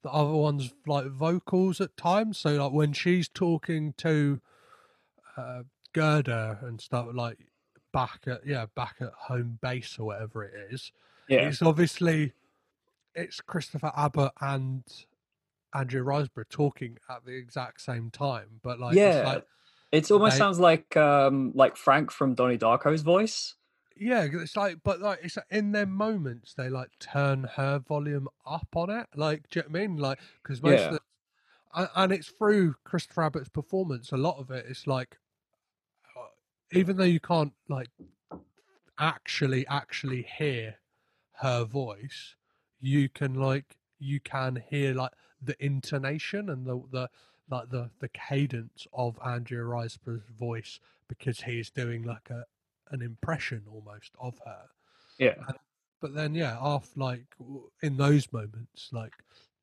[0.03, 2.39] the other one's like vocals at times.
[2.39, 4.41] So like when she's talking to
[5.37, 7.39] uh Girder and stuff like
[7.93, 10.93] back at yeah, back at home base or whatever it is,
[11.29, 12.33] yeah it's obviously
[13.15, 14.85] it's Christopher Abbott and
[15.75, 18.61] Andrea Riseborough talking at the exact same time.
[18.63, 19.19] But like Yeah.
[19.19, 19.47] it's like
[19.93, 23.57] it almost they- sounds like um like frank from donnie darko's voice
[24.01, 28.69] Yeah, it's like, but like, it's in their moments they like turn her volume up
[28.75, 29.07] on it.
[29.15, 29.97] Like, do you know what I mean?
[29.99, 30.87] Like, because most Yeah.
[30.91, 31.01] of
[31.75, 34.11] the, and, it's through Christopher Abbott's performance.
[34.11, 35.19] A lot of it is like,
[36.17, 36.29] uh,
[36.73, 37.91] even though you can't like
[38.99, 40.77] actually actually hear
[41.35, 42.37] her voice,
[42.81, 47.11] you can like you can hear like the intonation and the the
[47.51, 52.47] like the the cadence of Andrea Riseborough's voice because he's doing like a
[52.91, 54.69] an impression almost of her.
[55.19, 55.35] yeah
[56.01, 57.35] But then, yeah, after like
[57.83, 59.13] in those moments, like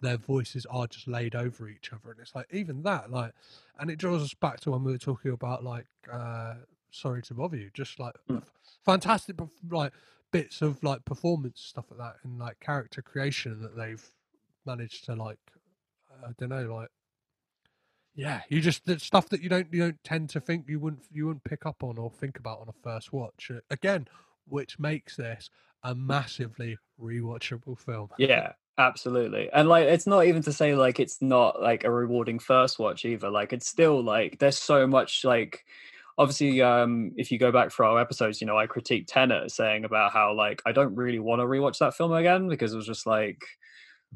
[0.01, 3.33] their voices are just laid over each other, and it's like even that, like,
[3.79, 6.55] and it draws us back to when we were talking about like, uh
[6.91, 8.41] sorry to bother you, just like Mm.
[8.85, 9.37] fantastic,
[9.69, 9.93] like
[10.31, 14.11] bits of like performance stuff like that and like character creation that they've
[14.65, 15.39] managed to like
[16.23, 16.89] I don't know like
[18.17, 21.03] yeah you just the stuff that you don't you don't tend to think you wouldn't
[21.11, 24.05] you wouldn't pick up on or think about on a first watch uh, again
[24.49, 25.49] which makes this
[25.83, 29.49] a massively rewatchable film Yeah, absolutely.
[29.53, 33.05] And like it's not even to say like it's not like a rewarding first watch
[33.05, 33.29] either.
[33.29, 35.63] Like it's still like there's so much like
[36.17, 39.85] obviously um if you go back for our episodes, you know, I critique Tenet saying
[39.85, 42.87] about how like I don't really want to rewatch that film again because it was
[42.87, 43.43] just like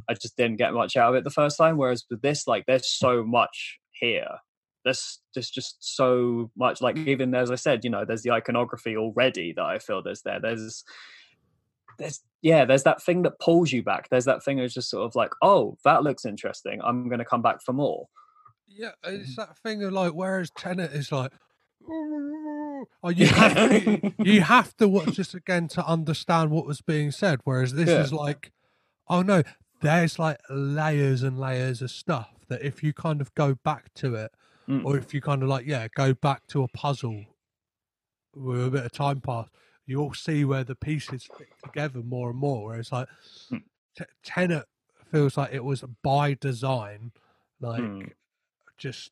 [0.10, 1.78] I just didn't get much out of it the first time.
[1.78, 4.39] Whereas with this, like there's so much here.
[4.84, 8.97] There's there's just so much like even as I said, you know, there's the iconography
[8.97, 10.39] already that I feel there's there.
[10.41, 10.84] There's
[11.99, 14.10] there's yeah, there's that thing that pulls you back.
[14.10, 16.82] There's that thing that's just sort of like, oh, that looks interesting.
[16.84, 18.08] I'm gonna come back for more.
[18.68, 19.36] yeah it's mm.
[19.36, 21.32] that thing of like whereas Tenet is like
[21.88, 26.49] oh, oh, oh, oh you have to, you have to watch this again to understand
[26.52, 28.02] what was being said whereas this Yeah.
[28.02, 28.52] is like
[29.10, 29.43] oh no
[29.82, 34.16] there's like layers and layers of stuff that if you kind of go back to
[34.16, 34.32] it
[34.68, 34.86] Mm.
[34.86, 37.26] or if you kind of like yeah go back to a puzzle
[38.36, 39.48] with a bit of time pass
[39.88, 43.08] you'll see where the pieces fit together more and more whereas like
[43.52, 43.64] Mm.
[43.98, 44.66] T- tenet
[45.12, 47.12] feels like it was by design
[47.60, 48.12] like Mm.
[48.78, 49.12] just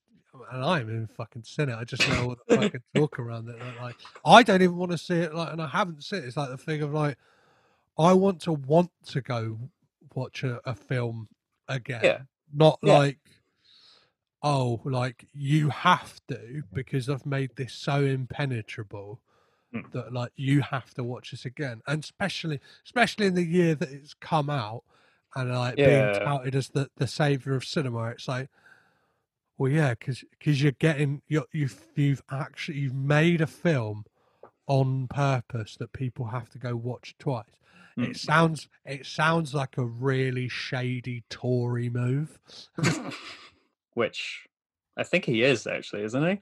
[0.51, 1.75] and I'm in fucking Senate.
[1.75, 3.57] I just know all the fucking talk around it.
[3.59, 5.33] Like, like, I don't even want to see it.
[5.33, 6.25] Like, and I haven't seen it.
[6.25, 7.17] It's like the thing of like,
[7.97, 9.57] I want to want to go
[10.15, 11.27] watch a, a film
[11.67, 12.01] again.
[12.03, 12.17] Yeah.
[12.53, 12.97] Not Yeah.
[12.97, 13.19] like,
[14.41, 19.21] oh, like you have to because I've made this so impenetrable
[19.73, 19.91] Mm.
[19.91, 21.81] that like you have to watch this again.
[21.85, 24.83] And especially, especially in the year that it's come out
[25.35, 25.85] and like Yeah.
[26.13, 28.05] being touted as the the savior of cinema.
[28.09, 28.49] It's like.
[29.59, 30.23] Well, yeah, because
[30.63, 34.05] you're getting you're, you've you've actually you've made a film
[34.67, 37.59] on purpose that people have to go watch twice.
[37.99, 38.13] It hmm.
[38.13, 42.39] sounds it sounds like a really shady Tory move.
[43.93, 44.47] Which
[44.97, 46.41] I think he is actually, isn't he?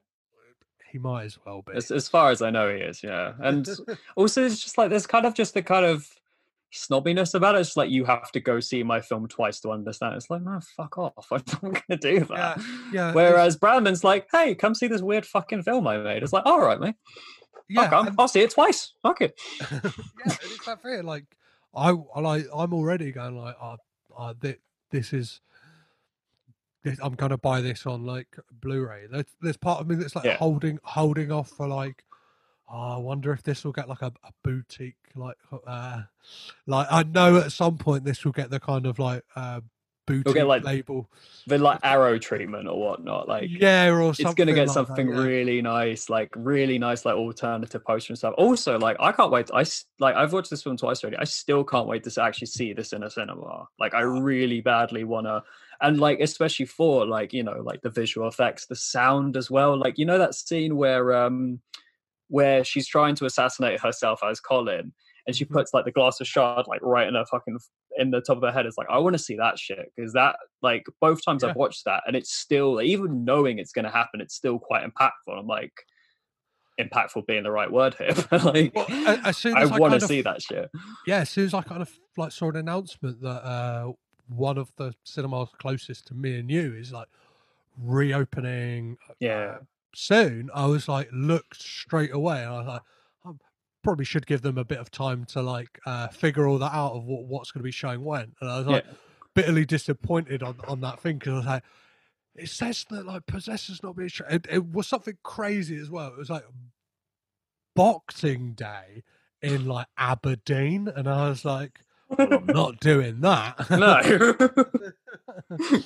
[0.92, 1.74] He might as well be.
[1.76, 3.04] As, as far as I know, he is.
[3.04, 3.68] Yeah, and
[4.16, 6.08] also it's just like there's kind of just the kind of
[6.74, 7.60] snobbiness about it.
[7.60, 10.16] It's like you have to go see my film twice to understand.
[10.16, 11.28] It's like no, fuck off.
[11.32, 12.62] I'm not gonna do that.
[12.92, 16.24] yeah, Whereas Brandon's like, hey, come see this weird fucking film I made.
[16.24, 16.96] It's like, all right, mate.
[17.70, 18.08] yeah, I'll come.
[18.08, 18.94] and- I'll see it twice.
[19.04, 19.40] Fuck it.
[19.60, 19.80] yeah,
[20.26, 21.04] it's that thing.
[21.04, 21.26] Like
[21.78, 23.78] I, I like, I'm already going like, oh,
[24.18, 24.58] oh thi-
[24.92, 25.42] this is.
[26.84, 29.08] This, I'm gonna buy this on like Blu-ray.
[29.12, 30.38] There's, there's part of me that's like Yeah.
[30.38, 32.04] holding, holding off for like.
[32.70, 36.02] Oh, I wonder if this will get like a, a boutique, like, uh,
[36.66, 39.62] like I know at some point this will get the kind of like uh,
[40.08, 41.08] boutique like, label,
[41.46, 43.28] The like Arrow treatment or whatnot.
[43.28, 44.26] Like yeah, or something.
[44.26, 45.22] it's gonna get like something that, yeah.
[45.22, 48.34] really nice, like really nice, like alternative poster and stuff.
[48.38, 49.52] Also, like I can't wait.
[49.54, 49.66] I
[50.00, 51.18] like I've watched this film twice already.
[51.18, 53.68] I still can't wait to actually see this in a cinema.
[53.80, 55.44] Like I really badly wanna,
[55.82, 59.78] and like especially for like you know like the visual effects, the sound as well.
[59.78, 61.60] Like you know that scene where um
[62.30, 64.94] where she's trying to assassinate herself as Colin.
[65.28, 65.52] And she Mhm.
[65.54, 67.60] puts like the glass of shard like right in her fucking
[67.98, 68.66] in the top of her head.
[68.66, 71.50] It's like I want to see that shit because that like both times Yeah.
[71.50, 74.84] I've watched that and it's still even knowing it's going to happen, it's still quite
[74.86, 75.38] impactful.
[75.38, 75.74] I'm like
[76.80, 78.88] impactful being the right word here, but like Well,
[79.24, 80.70] as soon I as I want to see that shit.
[81.06, 83.92] Yeah, as soon as I kind of like saw an announcement that uh,
[84.30, 87.08] one of the cinemas closest to me and you is like
[87.82, 89.60] reopening uh, Yeah,
[89.94, 92.82] soon, I was like, looked straight away, and I was like,
[93.88, 96.92] probably should give them a bit of time to like uh, figure all that out
[96.92, 98.34] of what, what's going to be showing when.
[98.42, 98.94] And I was like, yeah,
[99.34, 101.64] bitterly disappointed on on that thing because I was like,
[102.36, 104.10] it says that like possessors not being.
[104.30, 106.10] It, it was something crazy as well.
[106.10, 106.44] It was like
[107.78, 109.04] Boxing Day
[109.42, 111.80] in like Aberdeen, and I was like,
[112.20, 113.70] I'm not doing that.
[113.70, 115.62] no.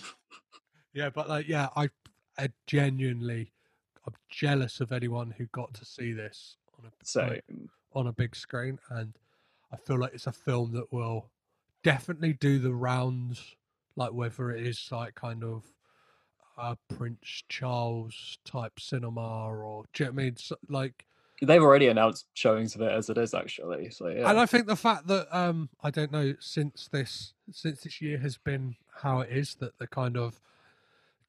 [0.95, 1.89] yeah, but like, yeah, I,
[2.35, 3.51] I genuinely,
[4.07, 7.43] I'm jealous of anyone who got to see this on a so like,
[7.93, 9.13] on a big screen, and
[9.71, 11.29] I feel like it's a film that will
[11.83, 13.55] definitely do the rounds.
[13.95, 15.65] Like whether it is like kind of
[16.57, 20.35] uh, Prince Charles type cinema, or do you know what I mean?
[20.37, 21.05] So, like,
[21.41, 23.89] they've already announced showings of it as it is actually.
[23.89, 27.81] So yeah, and I think the fact that um, I don't know since this since
[27.81, 30.39] this year has been how it is that the kind of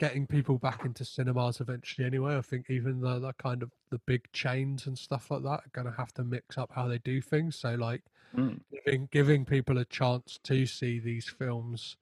[0.03, 2.36] getting people back into cinemas eventually anyway.
[2.36, 5.70] I think even the, the kind of the big chains and stuff like that are
[5.72, 7.55] going to have to mix up how they do things.
[7.55, 8.03] So like
[8.36, 8.59] Mm.
[8.72, 11.96] giving giving people a chance to see these films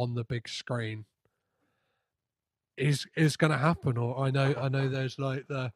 [0.00, 1.04] on the big screen
[2.76, 3.96] is is going to happen.
[3.98, 5.72] Or I know I know there's like the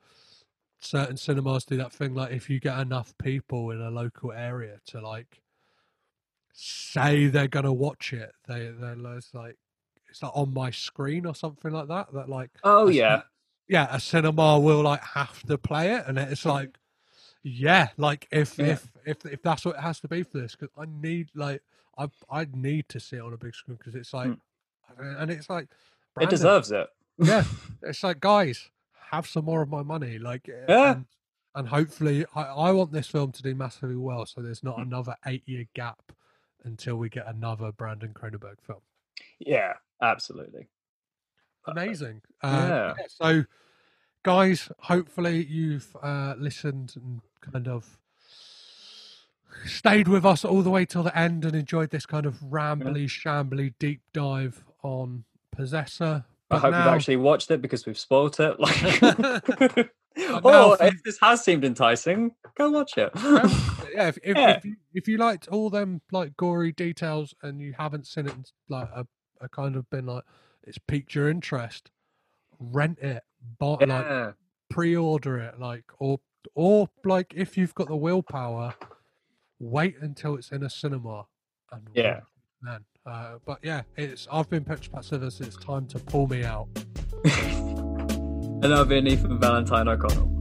[0.81, 4.81] certain cinemas do that thing like if you get enough people in a local area
[4.87, 5.43] to like
[6.53, 8.33] say they're gonna watch it.
[8.49, 8.97] They they're
[9.33, 9.57] like
[10.19, 12.13] it's like on my screen or something like that.
[12.13, 13.23] That like Oh a yeah,
[13.69, 16.77] yeah, a cinema will like have to play it, and it's like
[17.43, 18.67] yeah, like if Yeah.
[18.67, 21.63] if if if that's what it has to be for this, because I need like
[21.97, 24.33] I I need to see it on a big screen because it's like
[24.99, 25.69] and it's like
[26.21, 26.89] it deserves it.
[27.19, 27.45] yeah,
[27.83, 28.71] it's like guys,
[29.11, 30.93] have some more of my money, like uh, Yeah.
[30.93, 31.07] and,
[31.55, 34.69] and hopefully I, I want this film to do massively well, so there's Hmm.
[34.71, 36.13] not another eight year gap
[36.65, 38.81] until we get another Brandon Cronenberg film.
[39.39, 40.69] Yeah, absolutely.
[41.67, 42.95] Amazing, uh, Yeah.
[42.99, 43.45] yeah, So,
[44.23, 47.99] guys, hopefully you've uh, listened and kind of
[49.67, 53.05] stayed with us all the way till the end and enjoyed this kind of rambly,
[53.07, 56.25] shambly deep dive on Possessor.
[56.51, 58.57] I hope now- you've actually watched it because we've spoilt it.
[60.19, 63.13] Like, or for- if this has seemed enticing, go watch it.
[63.15, 64.57] yeah, if if, Yeah.
[64.57, 68.33] if, you, if you liked all them like gory details and you haven't seen it,
[68.35, 69.07] and, like a,
[69.41, 70.25] a kind of been like
[70.65, 71.91] it's piqued your interest,
[72.59, 73.23] rent it,
[73.59, 74.35] buy like
[74.71, 76.21] pre-order it, like or
[76.55, 78.75] or like if you've got the willpower,
[79.59, 81.27] wait until it's in a cinema
[81.73, 82.21] and Yeah.
[82.63, 82.85] then.
[83.07, 85.41] Uh, but yeah, it's I've been Pitch Pat Sivers.
[85.41, 86.69] It's time to pull me out.
[87.25, 90.38] and I've been Ethan Valentine O'Connell.